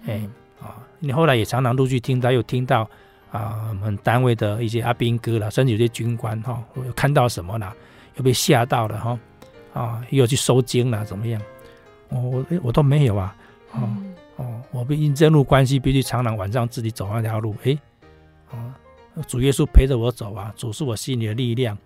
[0.05, 0.21] 哎，
[0.61, 2.87] 啊，你后来也常常陆续听到，又听到
[3.35, 7.75] 啊，我们单位的一些阿兵哥啦，甚至有些军官哈，我又看到什么啦，
[8.15, 9.19] 又被吓到了哈，
[9.73, 11.43] 啊，又去收惊了，怎么样？
[12.11, 13.37] 我我都没有啊，
[13.73, 17.77] 哦、嗯、哦，我被因这路关系必须常常晚上自己走那条路，哎，
[18.53, 18.73] 啊，
[19.27, 21.77] 主耶稣陪着我走啊，主是我心里的力量，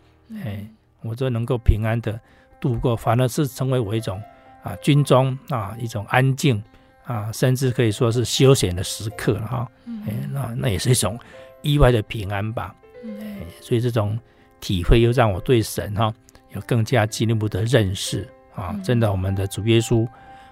[0.45, 0.63] 哎，
[1.01, 2.21] 我就能够平安的
[2.61, 4.23] 度过，反而是成为我一种
[4.63, 6.63] 啊军中啊一种安静
[7.09, 9.69] 啊，甚至可以说是休闲的时刻了哈，
[10.07, 11.19] 哎，那那也是一种
[11.63, 12.75] 意外的平安吧，
[13.21, 14.17] 哎，所以这种
[14.61, 16.13] 体会又让我对神哈
[16.51, 18.29] 有更加进一步的认识。
[18.55, 20.05] 啊，真的，我们的主耶稣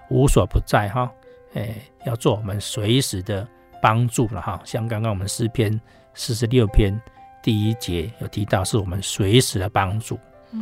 [0.09, 1.11] 无所不在哈，
[1.55, 3.45] 哎，要做我们随时的
[3.81, 4.61] 帮助了哈。
[4.63, 5.77] 像刚刚我们诗篇
[6.13, 6.97] 四十六篇
[7.43, 10.17] 第一节有提到，是我们随时的帮助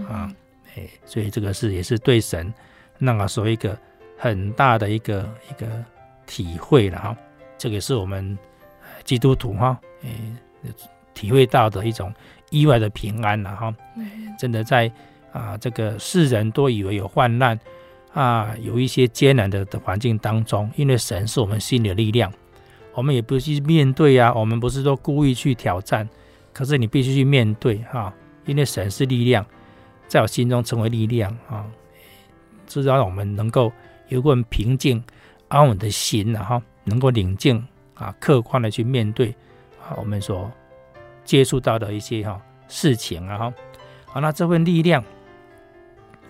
[0.09, 0.27] 啊，
[0.75, 2.51] 哎，所以这个是也是对神
[2.97, 3.77] 那个时候一个
[4.17, 5.67] 很大的一个一个
[6.25, 7.17] 体会了哈。
[7.57, 8.37] 这个是我们
[9.03, 10.09] 基督徒哈，哎，
[11.13, 12.13] 体会到的一种
[12.49, 13.75] 意外的平安了哈。
[14.39, 14.91] 真的在。
[15.35, 17.59] 啊，这个世人都以为有患难
[18.13, 22.31] 啊，有一些艰难的的环境当中，因为神是我们心里的力量，
[22.93, 24.33] 我们也不去面对呀、啊。
[24.33, 26.07] 我们不是说故意去挑战，
[26.53, 28.13] 可是你必须去面对哈、啊，
[28.45, 29.45] 因为神是力量，
[30.07, 31.65] 在我心中成为力量啊，
[32.65, 33.69] 至少让我们能够
[34.07, 35.03] 有个平静
[35.47, 39.29] 安稳的心然、啊、后能够宁静啊，客观的去面对
[39.81, 40.51] 啊，我们所
[41.23, 43.51] 接触到的一些哈、事情啊，
[44.05, 45.03] 好，那这份力量。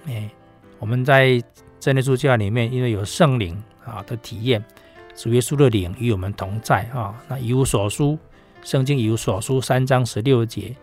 [0.07, 0.29] 哎，
[0.79, 1.41] 我们在
[1.79, 4.63] 真耶稣教里面，因为有圣灵啊的体验，
[5.15, 7.15] 主耶稣的灵与我们同在啊。
[7.27, 8.17] 那以无所书，
[8.61, 10.75] 圣经以无所书三章十六节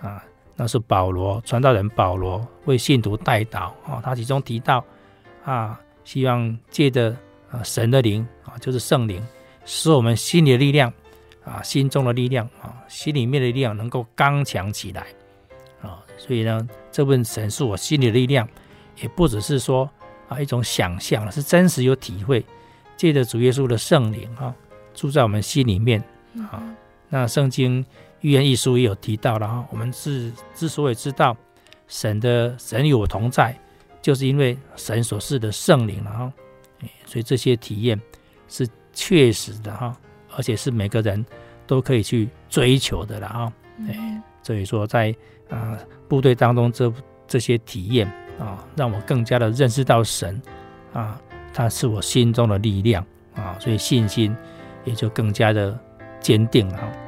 [0.00, 0.22] 啊，
[0.54, 4.00] 那是保罗传道人保罗为信徒代祷啊。
[4.02, 4.84] 他其中提到
[5.44, 7.14] 啊，希望借着
[7.50, 9.22] 啊神的灵啊，就是圣灵，
[9.66, 10.90] 使我们心里的力量
[11.44, 15.06] 啊，心中的力量啊，心里面的力量能够刚强起来
[15.82, 16.02] 啊。
[16.16, 18.48] 所以呢，这份神是我心里的力量。
[19.02, 19.88] 也不只是说
[20.30, 22.42] 啊一种想象，是真实有体会，
[22.96, 24.54] 借着主耶稣的圣灵啊，
[24.94, 26.02] 住在我们心里面
[26.50, 26.64] 啊。
[27.10, 27.84] 那圣经
[28.22, 31.36] 预言一书也有提到了哈，我们是之所以知道
[31.86, 33.54] 神的神与我同在，
[34.08, 36.32] 就是因为神所赐的圣灵了哈。
[37.04, 38.00] 所以这些体验
[38.48, 39.94] 是确实的哈，
[40.34, 41.22] 而且是每个人
[41.66, 43.52] 都可以去追求的了哈。
[44.42, 45.14] 所以说在
[45.50, 45.78] 啊
[46.08, 46.90] 部队当中这
[47.26, 48.10] 这些体验。
[48.38, 50.40] 啊，让我更加的认识到神，
[50.92, 51.20] 啊，
[51.52, 53.04] 他是我心中的力量
[53.34, 54.32] 啊，所以信心
[54.84, 55.76] 也就更加的
[56.20, 57.07] 坚定了。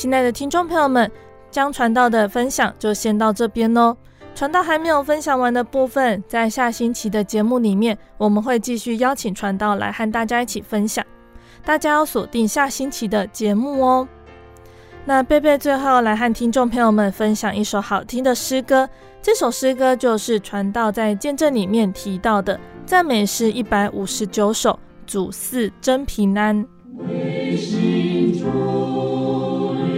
[0.00, 1.10] 亲爱的听众朋友们，
[1.50, 3.96] 将传道的分享就先到这边喽。
[4.32, 11.04] 传道还没有分享完的部分，在下星期的节目里面，我们会继续邀请传道来和大家一起分享。
[11.64, 14.06] 大家要锁定下星期的节目哦。
[15.04, 18.88] 那贝贝最后来和听众朋友们分享一首好听的诗歌，
[19.20, 26.64] 这首诗歌就是传道在见证里面提到的赞美诗一百五十九首，主四真平安。
[27.06, 29.97] 为心中。